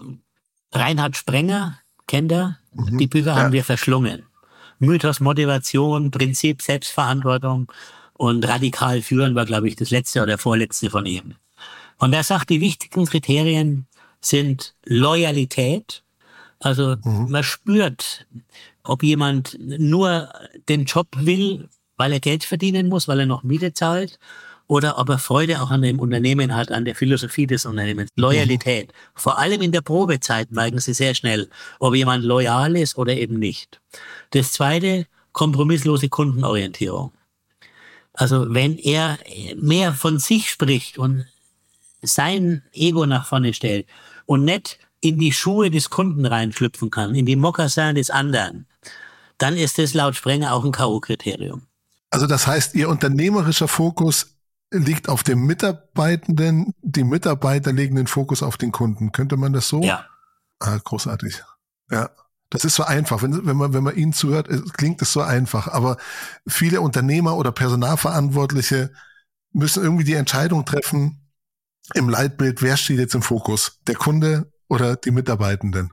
Reinhard 0.73 1.17
Sprenger, 1.17 1.79
kennt 2.07 2.33
er? 2.33 2.59
Mhm. 2.73 2.99
Die 2.99 3.07
Bücher 3.07 3.27
ja. 3.27 3.37
haben 3.37 3.53
wir 3.53 3.65
verschlungen. 3.65 4.25
Mythos 4.79 5.21
Motivation, 5.21 6.11
Prinzip 6.11 6.63
Selbstverantwortung 6.63 7.71
und 8.21 8.47
radikal 8.47 9.01
führen 9.01 9.35
war, 9.35 9.47
glaube 9.47 9.67
ich, 9.67 9.77
das 9.77 9.89
letzte 9.89 10.23
oder 10.23 10.37
vorletzte 10.37 10.91
von 10.91 11.07
ihm. 11.07 11.37
Und 11.97 12.13
er 12.13 12.23
sagt, 12.23 12.51
die 12.51 12.61
wichtigsten 12.61 13.07
Kriterien 13.07 13.87
sind 14.21 14.75
Loyalität. 14.85 16.03
Also 16.59 16.97
mhm. 17.03 17.31
man 17.31 17.43
spürt, 17.43 18.27
ob 18.85 19.03
jemand 19.03 19.57
nur 19.59 20.29
den 20.69 20.85
Job 20.85 21.09
will, 21.17 21.71
weil 21.97 22.13
er 22.13 22.21
Geld 22.21 22.45
verdienen 22.45 22.91
muss, 22.91 23.09
weil 23.09 23.21
er 23.21 23.27
noch 23.27 23.43
Miete 23.43 23.73
zahlt, 23.73 24.19
oder 24.67 24.99
ob 24.99 25.09
er 25.09 25.19
Freude 25.19 25.63
auch 25.63 25.71
an 25.71 25.81
dem 25.81 25.99
Unternehmen 25.99 26.55
hat, 26.55 26.71
an 26.71 26.85
der 26.85 26.97
Philosophie 26.97 27.47
des 27.47 27.65
Unternehmens. 27.65 28.11
Loyalität. 28.17 28.89
Mhm. 28.89 28.93
Vor 29.15 29.39
allem 29.39 29.63
in 29.63 29.73
der 29.73 29.81
Probezeit 29.81 30.51
merken 30.51 30.79
Sie 30.79 30.93
sehr 30.93 31.15
schnell, 31.15 31.49
ob 31.79 31.95
jemand 31.95 32.23
loyal 32.23 32.77
ist 32.77 32.99
oder 32.99 33.15
eben 33.15 33.39
nicht. 33.39 33.81
Das 34.33 34.53
zweite, 34.53 35.07
kompromisslose 35.33 36.11
Kundenorientierung. 36.11 37.13
Also 38.21 38.53
wenn 38.53 38.77
er 38.77 39.19
mehr 39.57 39.95
von 39.95 40.19
sich 40.19 40.51
spricht 40.51 40.99
und 40.99 41.25
sein 42.03 42.63
Ego 42.75 43.07
nach 43.07 43.27
vorne 43.27 43.55
stellt 43.55 43.87
und 44.27 44.45
nicht 44.45 44.79
in 45.01 45.19
die 45.19 45.33
Schuhe 45.33 45.71
des 45.71 45.89
Kunden 45.89 46.27
reinschlüpfen 46.27 46.91
kann, 46.91 47.15
in 47.15 47.25
die 47.25 47.37
Mokassin 47.37 47.95
des 47.95 48.11
anderen, 48.11 48.67
dann 49.39 49.57
ist 49.57 49.79
das 49.79 49.95
laut 49.95 50.17
Sprenger 50.17 50.53
auch 50.53 50.67
ein 50.67 50.73
K.O.-Kriterium. 50.73 51.63
Also 52.11 52.27
das 52.27 52.47
heißt, 52.47 52.75
Ihr 52.75 52.91
unternehmerischer 52.91 53.69
Fokus 53.69 54.37
liegt 54.71 55.09
auf 55.09 55.23
dem 55.23 55.47
Mitarbeitenden, 55.47 56.75
die 56.83 57.05
Mitarbeiter 57.05 57.73
legen 57.73 57.97
den 57.97 58.07
Fokus 58.07 58.43
auf 58.43 58.59
den 58.59 58.71
Kunden. 58.71 59.13
Könnte 59.13 59.39
man 59.39 59.55
das 59.55 59.67
so? 59.69 59.81
Ja. 59.81 60.05
Ah, 60.59 60.77
großartig. 60.77 61.41
Ja. 61.91 62.11
Das 62.51 62.65
ist 62.65 62.75
so 62.75 62.83
einfach. 62.83 63.23
Wenn, 63.23 63.47
wenn, 63.47 63.57
man, 63.57 63.73
wenn 63.73 63.85
man 63.85 63.95
Ihnen 63.95 64.13
zuhört, 64.13 64.49
klingt 64.75 65.01
es 65.03 65.13
so 65.13 65.23
einfach. 65.23 65.69
Aber 65.69 65.97
viele 66.47 66.81
Unternehmer 66.81 67.37
oder 67.37 67.53
Personalverantwortliche 67.53 68.93
müssen 69.53 69.83
irgendwie 69.83 70.05
die 70.05 70.15
Entscheidung 70.15 70.65
treffen 70.65 71.21
im 71.95 72.09
Leitbild, 72.09 72.63
wer 72.63 72.77
steht 72.77 72.99
jetzt 72.99 73.15
im 73.15 73.23
Fokus? 73.23 73.81
Der 73.87 73.95
Kunde 73.95 74.53
oder 74.69 74.97
die 74.97 75.11
Mitarbeitenden? 75.11 75.93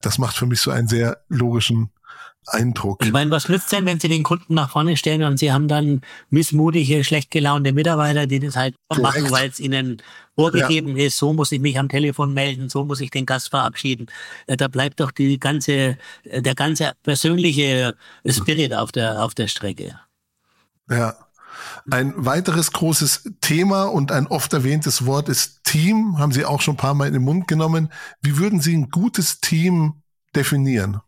Das 0.00 0.18
macht 0.18 0.36
für 0.36 0.46
mich 0.46 0.60
so 0.60 0.70
einen 0.70 0.88
sehr 0.88 1.24
logischen 1.28 1.90
Eindruck. 2.46 3.04
Ich 3.04 3.12
meine, 3.12 3.30
was 3.30 3.48
nützt 3.48 3.72
denn, 3.72 3.86
wenn 3.86 4.00
Sie 4.00 4.08
den 4.08 4.22
Kunden 4.22 4.54
nach 4.54 4.70
vorne 4.70 4.96
stellen 4.96 5.22
und 5.24 5.38
Sie 5.38 5.52
haben 5.52 5.68
dann 5.68 6.02
missmutige, 6.30 7.04
schlecht 7.04 7.30
gelaunte 7.30 7.72
Mitarbeiter, 7.72 8.26
die 8.26 8.40
das 8.40 8.56
halt 8.56 8.74
Korrekt. 8.88 9.02
machen, 9.02 9.30
weil 9.30 9.48
es 9.48 9.60
ihnen 9.60 10.02
vorgegeben 10.34 10.96
ja. 10.96 11.06
ist, 11.06 11.16
so 11.16 11.32
muss 11.32 11.52
ich 11.52 11.60
mich 11.60 11.78
am 11.78 11.88
Telefon 11.88 12.34
melden, 12.34 12.68
so 12.68 12.84
muss 12.84 13.00
ich 13.00 13.10
den 13.10 13.26
Gast 13.26 13.50
verabschieden. 13.50 14.06
Äh, 14.46 14.56
da 14.56 14.68
bleibt 14.68 15.00
doch 15.00 15.10
die 15.10 15.38
ganze, 15.38 15.96
äh, 16.24 16.42
der 16.42 16.54
ganze 16.54 16.92
persönliche 17.02 17.94
Spirit 18.26 18.74
auf 18.74 18.92
der, 18.92 19.22
auf 19.22 19.34
der 19.34 19.48
Strecke. 19.48 19.98
Ja. 20.90 21.16
Ein 21.90 22.12
weiteres 22.16 22.72
großes 22.72 23.30
Thema 23.40 23.84
und 23.84 24.10
ein 24.10 24.26
oft 24.26 24.52
erwähntes 24.52 25.06
Wort 25.06 25.28
ist 25.28 25.62
Team. 25.64 26.18
Haben 26.18 26.32
Sie 26.32 26.44
auch 26.44 26.60
schon 26.60 26.74
ein 26.74 26.78
paar 26.78 26.94
Mal 26.94 27.06
in 27.06 27.14
den 27.14 27.22
Mund 27.22 27.46
genommen. 27.46 27.90
Wie 28.20 28.38
würden 28.38 28.60
Sie 28.60 28.76
ein 28.76 28.90
gutes 28.90 29.40
Team 29.40 30.02
definieren? 30.34 31.00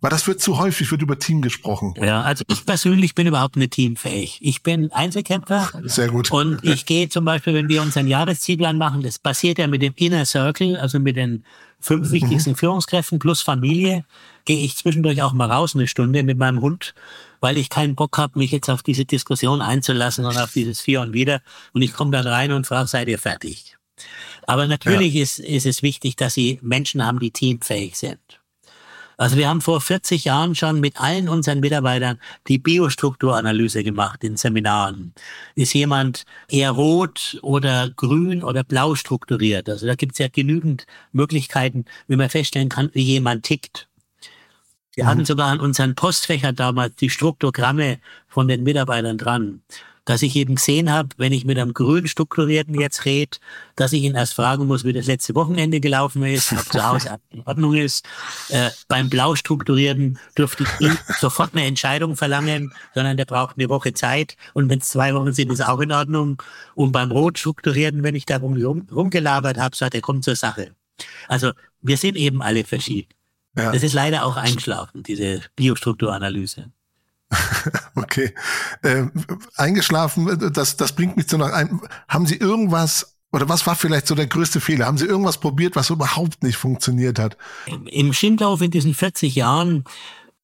Weil 0.00 0.10
das 0.10 0.26
wird 0.26 0.40
zu 0.40 0.58
häufig, 0.58 0.90
wird 0.90 1.02
über 1.02 1.18
Team 1.18 1.42
gesprochen. 1.42 1.94
Ja, 2.00 2.22
also 2.22 2.44
ich 2.48 2.66
persönlich 2.66 3.14
bin 3.14 3.26
überhaupt 3.26 3.56
nicht 3.56 3.72
teamfähig. 3.72 4.38
Ich 4.40 4.62
bin 4.62 4.92
Einzelkämpfer. 4.92 5.70
Sehr 5.84 6.08
gut. 6.08 6.30
Und 6.30 6.64
ich 6.64 6.86
gehe 6.86 7.08
zum 7.08 7.24
Beispiel, 7.24 7.54
wenn 7.54 7.68
wir 7.68 7.82
unseren 7.82 8.06
Jahreszielplan 8.06 8.76
machen, 8.78 9.02
das 9.02 9.18
passiert 9.18 9.58
ja 9.58 9.66
mit 9.66 9.82
dem 9.82 9.94
Inner 9.96 10.24
Circle, 10.24 10.76
also 10.76 10.98
mit 10.98 11.16
den 11.16 11.44
fünf 11.80 12.10
wichtigsten 12.12 12.50
mhm. 12.50 12.56
Führungskräften 12.56 13.18
plus 13.18 13.42
Familie, 13.42 14.04
gehe 14.44 14.64
ich 14.64 14.76
zwischendurch 14.76 15.22
auch 15.22 15.32
mal 15.32 15.50
raus 15.50 15.74
eine 15.74 15.86
Stunde 15.86 16.22
mit 16.22 16.38
meinem 16.38 16.60
Hund, 16.60 16.94
weil 17.40 17.58
ich 17.58 17.68
keinen 17.68 17.94
Bock 17.94 18.16
habe, 18.16 18.38
mich 18.38 18.52
jetzt 18.52 18.70
auf 18.70 18.82
diese 18.82 19.04
Diskussion 19.04 19.60
einzulassen 19.60 20.24
und 20.24 20.36
auf 20.38 20.52
dieses 20.52 20.80
Vier 20.80 21.02
und 21.02 21.12
Wieder. 21.12 21.42
Und 21.72 21.82
ich 21.82 21.92
komme 21.92 22.10
dann 22.10 22.26
rein 22.26 22.52
und 22.52 22.66
frage, 22.66 22.88
seid 22.88 23.08
ihr 23.08 23.18
fertig? 23.18 23.76
Aber 24.46 24.66
natürlich 24.66 25.14
ja. 25.14 25.22
ist, 25.22 25.38
ist 25.38 25.66
es 25.66 25.82
wichtig, 25.82 26.16
dass 26.16 26.34
sie 26.34 26.58
Menschen 26.62 27.04
haben, 27.04 27.18
die 27.18 27.30
teamfähig 27.30 27.96
sind. 27.96 28.18
Also 29.16 29.36
wir 29.36 29.48
haben 29.48 29.60
vor 29.60 29.80
40 29.80 30.24
Jahren 30.24 30.54
schon 30.54 30.80
mit 30.80 31.00
allen 31.00 31.28
unseren 31.28 31.60
Mitarbeitern 31.60 32.18
die 32.48 32.58
Biostrukturanalyse 32.58 33.84
gemacht 33.84 34.24
in 34.24 34.36
Seminaren. 34.36 35.14
Ist 35.54 35.74
jemand 35.74 36.24
eher 36.48 36.72
rot 36.72 37.38
oder 37.42 37.90
grün 37.90 38.42
oder 38.42 38.64
blau 38.64 38.94
strukturiert? 38.94 39.68
Also 39.68 39.86
da 39.86 39.94
gibt 39.94 40.12
es 40.12 40.18
ja 40.18 40.28
genügend 40.28 40.86
Möglichkeiten, 41.12 41.84
wie 42.08 42.16
man 42.16 42.30
feststellen 42.30 42.68
kann, 42.68 42.90
wie 42.92 43.02
jemand 43.02 43.44
tickt. 43.44 43.88
Wir 44.94 45.04
mhm. 45.04 45.08
hatten 45.08 45.24
sogar 45.24 45.48
an 45.48 45.60
unseren 45.60 45.94
Postfächern 45.94 46.56
damals 46.56 46.96
die 46.96 47.10
Struktogramme 47.10 47.98
von 48.28 48.48
den 48.48 48.62
Mitarbeitern 48.62 49.18
dran 49.18 49.62
dass 50.04 50.22
ich 50.22 50.36
eben 50.36 50.56
gesehen 50.56 50.90
habe, 50.90 51.10
wenn 51.16 51.32
ich 51.32 51.44
mit 51.44 51.58
einem 51.58 51.72
grün 51.72 52.06
strukturierten 52.06 52.78
jetzt 52.78 53.04
rede, 53.04 53.38
dass 53.76 53.92
ich 53.92 54.02
ihn 54.02 54.14
erst 54.14 54.34
fragen 54.34 54.66
muss, 54.66 54.84
wie 54.84 54.92
das 54.92 55.06
letzte 55.06 55.34
Wochenende 55.34 55.80
gelaufen 55.80 56.22
ist, 56.24 56.52
ob 56.52 56.70
zu 56.70 56.84
Hause 56.84 57.18
in 57.30 57.42
Ordnung 57.46 57.74
ist. 57.74 58.04
Äh, 58.50 58.70
beim 58.88 59.08
blau 59.08 59.34
strukturierten 59.34 60.18
dürfte 60.36 60.64
ich 60.64 60.80
nie 60.80 60.96
sofort 61.18 61.54
eine 61.54 61.64
Entscheidung 61.64 62.16
verlangen, 62.16 62.72
sondern 62.94 63.16
der 63.16 63.24
braucht 63.24 63.56
eine 63.56 63.68
Woche 63.68 63.94
Zeit 63.94 64.36
und 64.52 64.68
wenn 64.68 64.80
es 64.80 64.88
zwei 64.88 65.14
Wochen 65.14 65.32
sind, 65.32 65.50
ist 65.50 65.66
auch 65.66 65.80
in 65.80 65.92
Ordnung. 65.92 66.42
Und 66.74 66.92
beim 66.92 67.10
rot 67.10 67.38
strukturierten, 67.38 68.02
wenn 68.02 68.14
ich 68.14 68.26
da 68.26 68.38
rum, 68.38 68.86
rumgelabert 68.92 69.58
habe, 69.58 69.76
sagt 69.76 69.94
er, 69.94 70.00
kommt 70.00 70.24
zur 70.24 70.36
Sache. 70.36 70.74
Also 71.28 71.52
wir 71.80 71.96
sind 71.96 72.16
eben 72.16 72.42
alle 72.42 72.64
verschieden. 72.64 73.08
Ja. 73.56 73.72
Das 73.72 73.82
ist 73.82 73.92
leider 73.92 74.24
auch 74.24 74.36
eingeschlafen, 74.36 75.02
diese 75.02 75.42
Biostrukturanalyse. 75.56 76.72
okay. 77.94 78.34
Äh, 78.82 79.04
eingeschlafen, 79.56 80.52
das, 80.52 80.76
das 80.76 80.92
bringt 80.92 81.16
mich 81.16 81.28
zu 81.28 81.38
noch 81.38 81.50
einem. 81.50 81.80
Haben 82.08 82.26
Sie 82.26 82.36
irgendwas, 82.36 83.16
oder 83.32 83.48
was 83.48 83.66
war 83.66 83.76
vielleicht 83.76 84.06
so 84.06 84.14
der 84.14 84.26
größte 84.26 84.60
Fehler? 84.60 84.86
Haben 84.86 84.98
Sie 84.98 85.06
irgendwas 85.06 85.38
probiert, 85.38 85.76
was 85.76 85.90
überhaupt 85.90 86.42
nicht 86.42 86.56
funktioniert 86.56 87.18
hat? 87.18 87.36
Im 87.86 88.12
Schindlauf 88.12 88.60
in 88.60 88.70
diesen 88.70 88.94
40 88.94 89.34
Jahren 89.34 89.84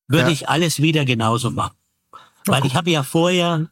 würde 0.07 0.27
ja. 0.27 0.31
ich 0.31 0.49
alles 0.49 0.81
wieder 0.81 1.05
genauso 1.05 1.51
machen. 1.51 1.77
Weil 2.47 2.65
ich 2.65 2.75
habe 2.75 2.91
ja 2.91 3.03
vorher 3.03 3.69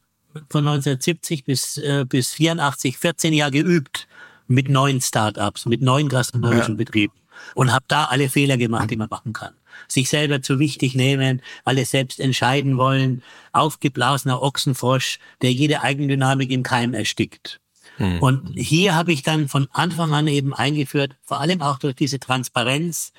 von 0.51 0.67
1970 0.67 1.45
bis, 1.45 1.79
äh, 1.79 2.05
bis 2.07 2.33
84, 2.33 2.99
14 2.99 3.33
Jahre 3.33 3.53
geübt 3.53 4.07
mit 4.47 4.69
neuen 4.69 5.01
Startups, 5.01 5.67
mit 5.67 5.81
neuen 5.81 6.09
gastronomischen 6.09 6.75
ja. 6.75 6.79
Betrieben 6.79 7.13
und 7.55 7.73
habe 7.73 7.85
da 7.89 8.07
alle 8.07 8.29
Fehler 8.29 8.57
gemacht, 8.57 8.91
die 8.91 8.97
man 8.97 9.09
machen 9.09 9.33
kann 9.33 9.55
sich 9.87 10.09
selber 10.09 10.43
zu 10.43 10.59
wichtig 10.59 10.95
nehmen, 10.95 11.43
alles 11.65 11.91
selbst 11.91 12.19
entscheiden 12.19 12.79
wollen, 12.79 13.23
aufgeblasener 13.53 14.43
Ochsenfrosch, 14.43 15.19
der 15.43 15.53
jede 15.53 15.83
Eigendynamik 15.83 16.51
im 16.51 16.63
Keim 16.63 16.95
erstickt. 16.95 17.61
Hm. 17.97 18.21
Und 18.21 18.53
hier 18.57 18.95
habe 18.95 19.13
ich 19.13 19.23
dann 19.23 19.49
von 19.49 19.69
Anfang 19.73 20.13
an 20.13 20.27
eben 20.27 20.55
eingeführt, 20.55 21.17
vor 21.23 21.41
allem 21.41 21.63
auch 21.63 21.79
durch 21.79 21.95
diese 21.95 22.19
Transparenz, 22.19 23.13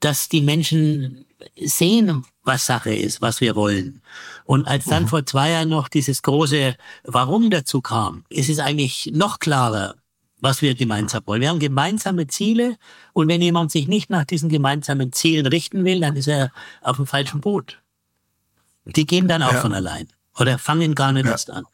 dass 0.00 0.28
die 0.28 0.42
Menschen 0.42 1.24
sehen, 1.56 2.24
was 2.42 2.66
Sache 2.66 2.94
ist, 2.94 3.22
was 3.22 3.40
wir 3.40 3.54
wollen. 3.54 4.02
Und 4.44 4.66
als 4.66 4.84
dann 4.84 5.04
mhm. 5.04 5.08
vor 5.08 5.26
zwei 5.26 5.50
Jahren 5.50 5.70
noch 5.70 5.88
dieses 5.88 6.22
große 6.22 6.76
Warum 7.04 7.50
dazu 7.50 7.80
kam, 7.80 8.24
ist 8.28 8.50
es 8.50 8.58
eigentlich 8.58 9.10
noch 9.14 9.38
klarer, 9.38 9.94
was 10.44 10.62
wir 10.62 10.74
gemeinsam 10.74 11.22
wollen. 11.26 11.40
Wir 11.40 11.48
haben 11.48 11.58
gemeinsame 11.58 12.26
Ziele 12.28 12.76
und 13.14 13.28
wenn 13.28 13.40
jemand 13.40 13.72
sich 13.72 13.88
nicht 13.88 14.10
nach 14.10 14.24
diesen 14.24 14.50
gemeinsamen 14.50 15.10
Zielen 15.12 15.46
richten 15.46 15.84
will, 15.84 16.00
dann 16.00 16.14
ist 16.16 16.28
er 16.28 16.52
auf 16.82 16.96
dem 16.96 17.06
falschen 17.06 17.40
Boot. 17.40 17.82
Die 18.84 19.06
gehen 19.06 19.26
dann 19.26 19.42
auch 19.42 19.54
ja. 19.54 19.60
von 19.60 19.72
allein 19.72 20.06
oder 20.38 20.58
fangen 20.58 20.94
gar 20.94 21.12
nicht 21.12 21.24
ja. 21.24 21.32
erst 21.32 21.50
an. 21.50 21.64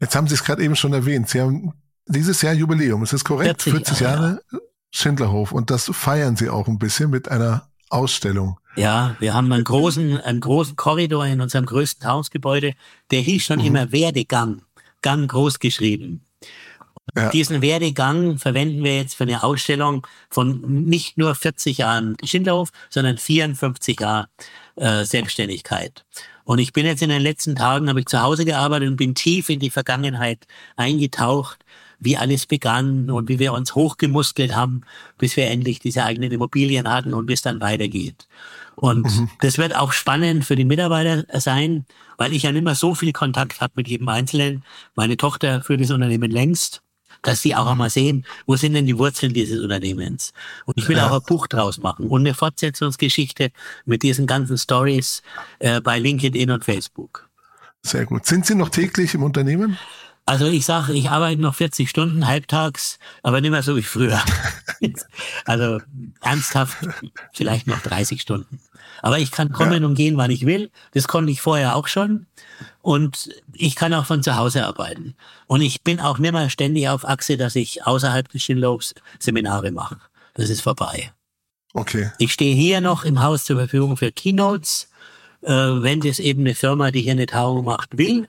Jetzt 0.00 0.16
haben 0.16 0.26
Sie 0.26 0.34
es 0.34 0.42
gerade 0.42 0.64
eben 0.64 0.74
schon 0.74 0.94
erwähnt. 0.94 1.28
Sie 1.28 1.40
haben 1.40 1.74
dieses 2.06 2.40
Jahr 2.42 2.54
Jubiläum, 2.54 3.02
ist 3.02 3.12
das 3.12 3.24
korrekt? 3.24 3.62
40, 3.62 3.84
40 3.86 4.00
Jahre 4.00 4.40
ja. 4.50 4.58
Schindlerhof 4.90 5.52
und 5.52 5.70
das 5.70 5.90
feiern 5.92 6.36
Sie 6.36 6.48
auch 6.48 6.68
ein 6.68 6.78
bisschen 6.78 7.10
mit 7.10 7.28
einer 7.28 7.68
Ausstellung. 7.90 8.58
Ja, 8.76 9.16
wir 9.20 9.34
haben 9.34 9.52
einen 9.52 9.64
großen, 9.64 10.20
einen 10.22 10.40
großen 10.40 10.76
Korridor 10.76 11.26
in 11.26 11.42
unserem 11.42 11.66
größten 11.66 12.08
Hausgebäude, 12.08 12.74
der 13.10 13.20
hieß 13.20 13.44
schon 13.44 13.58
mhm. 13.58 13.66
immer 13.66 13.92
Werdegang, 13.92 14.62
Gang 15.02 15.30
groß 15.30 15.58
geschrieben. 15.58 16.22
Ja. 17.14 17.30
Diesen 17.30 17.62
Werdegang 17.62 18.38
verwenden 18.38 18.82
wir 18.82 18.96
jetzt 18.96 19.14
für 19.14 19.24
eine 19.24 19.42
Ausstellung 19.42 20.06
von 20.28 20.60
nicht 20.84 21.16
nur 21.16 21.34
40 21.34 21.78
Jahren 21.78 22.16
Schindlerhof, 22.22 22.70
sondern 22.90 23.16
54 23.16 24.00
Jahren 24.00 24.26
äh, 24.74 25.04
Selbstständigkeit. 25.04 26.04
Und 26.44 26.58
ich 26.58 26.72
bin 26.72 26.84
jetzt 26.84 27.02
in 27.02 27.08
den 27.08 27.22
letzten 27.22 27.54
Tagen, 27.54 27.88
habe 27.88 28.00
ich 28.00 28.06
zu 28.06 28.22
Hause 28.22 28.44
gearbeitet 28.44 28.88
und 28.88 28.96
bin 28.96 29.14
tief 29.14 29.48
in 29.48 29.60
die 29.60 29.70
Vergangenheit 29.70 30.46
eingetaucht, 30.76 31.64
wie 31.98 32.16
alles 32.16 32.46
begann 32.46 33.10
und 33.10 33.28
wie 33.28 33.38
wir 33.38 33.52
uns 33.52 33.74
hochgemuskelt 33.74 34.54
haben, 34.54 34.82
bis 35.16 35.36
wir 35.36 35.46
endlich 35.46 35.78
diese 35.78 36.04
eigenen 36.04 36.30
Immobilien 36.30 36.88
hatten 36.88 37.14
und 37.14 37.28
wie 37.28 37.32
es 37.32 37.42
dann 37.42 37.60
weitergeht. 37.60 38.28
Und 38.74 39.06
mhm. 39.06 39.30
das 39.40 39.56
wird 39.56 39.74
auch 39.74 39.92
spannend 39.92 40.44
für 40.44 40.56
die 40.56 40.66
Mitarbeiter 40.66 41.24
sein, 41.40 41.86
weil 42.18 42.34
ich 42.34 42.42
ja 42.42 42.52
nicht 42.52 42.64
mehr 42.64 42.74
so 42.74 42.94
viel 42.94 43.12
Kontakt 43.12 43.60
habe 43.60 43.72
mit 43.76 43.88
jedem 43.88 44.08
Einzelnen. 44.08 44.62
Meine 44.94 45.16
Tochter 45.16 45.62
führt 45.62 45.80
das 45.80 45.90
Unternehmen 45.90 46.30
längst 46.30 46.82
dass 47.22 47.42
sie 47.42 47.54
auch 47.54 47.66
einmal 47.66 47.90
sehen, 47.90 48.24
wo 48.46 48.56
sind 48.56 48.74
denn 48.74 48.86
die 48.86 48.98
Wurzeln 48.98 49.34
dieses 49.34 49.60
Unternehmens. 49.60 50.32
Und 50.64 50.78
ich 50.78 50.88
will 50.88 50.98
auch 51.00 51.12
ein 51.12 51.22
Buch 51.26 51.46
draus 51.46 51.78
machen 51.78 52.08
und 52.08 52.20
eine 52.20 52.34
Fortsetzungsgeschichte 52.34 53.50
mit 53.84 54.02
diesen 54.02 54.26
ganzen 54.26 54.58
Stories 54.58 55.22
äh, 55.58 55.80
bei 55.80 55.98
LinkedIn 55.98 56.50
und 56.50 56.64
Facebook. 56.64 57.28
Sehr 57.82 58.04
gut. 58.04 58.26
Sind 58.26 58.46
Sie 58.46 58.54
noch 58.54 58.68
täglich 58.68 59.14
im 59.14 59.22
Unternehmen? 59.22 59.78
Also 60.28 60.46
ich 60.46 60.66
sage, 60.66 60.92
ich 60.92 61.08
arbeite 61.08 61.40
noch 61.40 61.54
40 61.54 61.88
Stunden 61.88 62.26
halbtags, 62.26 62.98
aber 63.22 63.40
nicht 63.40 63.52
mehr 63.52 63.62
so 63.62 63.76
wie 63.76 63.82
früher. 63.82 64.20
also 65.44 65.80
ernsthaft 66.20 66.76
vielleicht 67.32 67.68
noch 67.68 67.80
30 67.80 68.20
Stunden. 68.20 68.60
Aber 69.02 69.20
ich 69.20 69.30
kann 69.30 69.52
kommen 69.52 69.82
ja. 69.82 69.88
und 69.88 69.94
gehen, 69.94 70.16
wann 70.16 70.32
ich 70.32 70.44
will. 70.44 70.72
Das 70.94 71.06
konnte 71.06 71.30
ich 71.30 71.40
vorher 71.40 71.76
auch 71.76 71.86
schon. 71.86 72.26
Und 72.82 73.30
ich 73.52 73.76
kann 73.76 73.94
auch 73.94 74.04
von 74.04 74.24
zu 74.24 74.36
Hause 74.36 74.66
arbeiten. 74.66 75.14
Und 75.46 75.60
ich 75.60 75.82
bin 75.82 76.00
auch 76.00 76.18
nicht 76.18 76.32
mehr 76.32 76.50
ständig 76.50 76.88
auf 76.88 77.06
Achse, 77.06 77.36
dass 77.36 77.54
ich 77.54 77.86
außerhalb 77.86 78.28
des 78.28 78.42
Schindlofs 78.42 78.94
Seminare 79.20 79.70
mache. 79.70 79.98
Das 80.34 80.50
ist 80.50 80.60
vorbei. 80.60 81.12
Okay. 81.72 82.10
Ich 82.18 82.32
stehe 82.32 82.54
hier 82.54 82.80
noch 82.80 83.04
im 83.04 83.22
Haus 83.22 83.44
zur 83.44 83.58
Verfügung 83.58 83.96
für 83.96 84.10
Keynotes, 84.10 84.88
äh, 85.42 85.52
wenn 85.52 86.00
das 86.00 86.18
eben 86.18 86.40
eine 86.40 86.56
Firma, 86.56 86.90
die 86.90 87.02
hier 87.02 87.12
eine 87.12 87.26
Tauung 87.26 87.64
macht, 87.64 87.96
will 87.96 88.28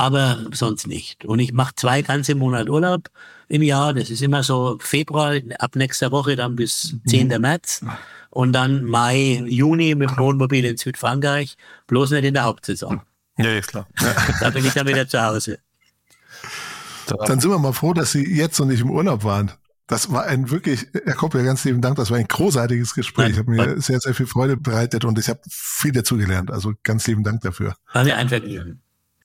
aber 0.00 0.46
sonst 0.52 0.86
nicht. 0.86 1.26
Und 1.26 1.40
ich 1.40 1.52
mache 1.52 1.74
zwei 1.76 2.00
ganze 2.00 2.34
Monate 2.34 2.70
Urlaub 2.70 3.10
im 3.48 3.60
Jahr. 3.60 3.92
Das 3.92 4.08
ist 4.08 4.22
immer 4.22 4.42
so 4.42 4.78
Februar, 4.80 5.34
ab 5.58 5.76
nächster 5.76 6.10
Woche 6.10 6.36
dann 6.36 6.56
bis 6.56 6.96
10. 7.06 7.28
Mhm. 7.28 7.40
März. 7.42 7.84
Und 8.30 8.54
dann 8.54 8.84
Mai, 8.84 9.42
Juni 9.46 9.94
mit 9.94 10.10
dem 10.10 10.16
Wohnmobil 10.16 10.64
in 10.64 10.78
Südfrankreich, 10.78 11.56
bloß 11.86 12.12
nicht 12.12 12.24
in 12.24 12.32
der 12.32 12.44
Hauptsaison. 12.44 13.02
Ja, 13.36 13.52
ist 13.52 13.68
klar. 13.68 13.86
da 14.40 14.48
bin 14.48 14.64
ich 14.64 14.72
dann 14.72 14.86
wieder 14.86 15.06
zu 15.06 15.22
Hause. 15.22 15.58
Dann 17.26 17.38
sind 17.38 17.50
wir 17.50 17.58
mal 17.58 17.72
froh, 17.72 17.92
dass 17.92 18.12
Sie 18.12 18.24
jetzt 18.24 18.58
noch 18.58 18.66
nicht 18.66 18.80
im 18.80 18.90
Urlaub 18.90 19.22
waren. 19.22 19.52
Das 19.86 20.10
war 20.10 20.24
ein 20.24 20.48
wirklich, 20.48 20.86
Herr 21.04 21.14
Koppel, 21.14 21.44
ganz 21.44 21.64
lieben 21.64 21.82
Dank. 21.82 21.96
Das 21.96 22.10
war 22.10 22.16
ein 22.16 22.28
großartiges 22.28 22.94
Gespräch. 22.94 23.32
Ich 23.32 23.38
habe 23.38 23.50
mir 23.50 23.80
sehr, 23.82 24.00
sehr 24.00 24.14
viel 24.14 24.26
Freude 24.26 24.56
bereitet 24.56 25.04
und 25.04 25.18
ich 25.18 25.28
habe 25.28 25.40
viel 25.50 25.92
dazugelernt. 25.92 26.50
Also 26.50 26.72
ganz 26.84 27.06
lieben 27.06 27.24
Dank 27.24 27.42
dafür. 27.42 27.74
War 27.92 28.04
mir 28.04 28.16
ein 28.16 28.28
Vergnügen. 28.30 28.80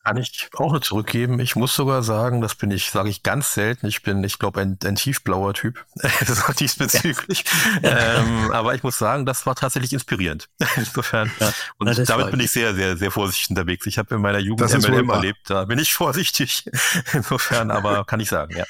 Kann 0.06 0.18
ich 0.18 0.50
auch 0.54 0.72
nur 0.72 0.84
zurückgeben. 0.84 1.40
Ich 1.40 1.56
muss 1.56 1.76
sogar 1.76 2.04
sagen, 2.04 2.40
das 2.40 2.54
bin 2.54 2.70
ich, 2.70 2.92
sage 2.92 3.10
ich 3.10 3.24
ganz 3.24 3.56
selten. 3.56 3.88
Ich 3.88 4.04
bin, 4.04 4.24
ich 4.24 4.38
glaube, 4.38 4.62
ein, 4.62 4.78
ein 4.84 4.96
tiefblauer 4.96 5.56
Typ 5.56 5.84
diesbezüglich. 6.60 7.44
Ja. 7.82 8.20
ähm, 8.20 8.52
aber 8.52 8.76
ich 8.76 8.84
muss 8.84 9.00
sagen, 9.00 9.26
das 9.26 9.48
war 9.48 9.56
tatsächlich 9.56 9.94
inspirierend. 9.94 10.48
Insofern. 10.76 11.32
Ja, 11.40 11.52
und 11.80 12.08
damit 12.08 12.30
bin 12.30 12.40
ich 12.40 12.52
sehr, 12.52 12.76
sehr, 12.76 12.98
sehr 12.98 13.10
vorsichtig 13.10 13.50
unterwegs. 13.50 13.88
Ich 13.88 13.98
habe 13.98 14.14
in 14.14 14.22
meiner 14.22 14.38
Jugend 14.38 14.72
MLM 14.72 15.10
erlebt. 15.10 15.40
Da 15.46 15.66
bin 15.66 15.80
ich 15.80 15.92
vorsichtig. 15.92 16.70
Insofern, 17.14 17.72
aber 17.72 18.06
kann 18.06 18.20
ich 18.20 18.30
sagen, 18.30 18.56
ja. 18.56 18.66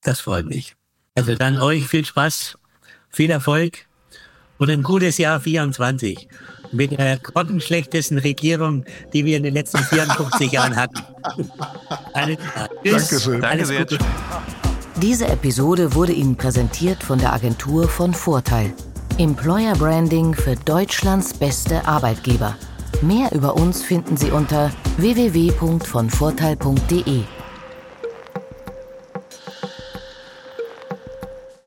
Das 0.00 0.20
freut 0.20 0.46
mich. 0.46 0.74
Also 1.14 1.34
dann 1.34 1.60
euch 1.60 1.86
viel 1.86 2.06
Spaß, 2.06 2.56
viel 3.10 3.30
Erfolg 3.30 3.85
und 4.58 4.70
ein 4.70 4.82
gutes 4.82 5.18
Jahr 5.18 5.38
24 5.40 6.28
mit 6.72 6.98
der 6.98 7.18
grottenschlechtesten 7.18 8.18
Regierung, 8.18 8.84
die 9.12 9.24
wir 9.24 9.36
in 9.36 9.44
den 9.44 9.54
letzten 9.54 9.78
54 9.78 10.50
Jahren 10.52 10.74
hatten. 10.76 11.00
Eine, 12.12 12.36
tschüss, 12.84 13.08
Dankeschön. 13.08 13.40
Danke 13.40 13.66
sehr. 13.66 13.86
Diese 15.00 15.28
Episode 15.28 15.94
wurde 15.94 16.12
Ihnen 16.12 16.36
präsentiert 16.36 17.02
von 17.02 17.18
der 17.18 17.32
Agentur 17.32 17.88
von 17.88 18.12
Vorteil. 18.14 18.72
Employer 19.18 19.74
Branding 19.74 20.34
für 20.34 20.54
Deutschlands 20.56 21.34
beste 21.34 21.86
Arbeitgeber. 21.86 22.56
Mehr 23.02 23.30
über 23.32 23.54
uns 23.54 23.82
finden 23.82 24.16
Sie 24.16 24.30
unter 24.30 24.72
www.vonvorteil.de. 24.96 27.35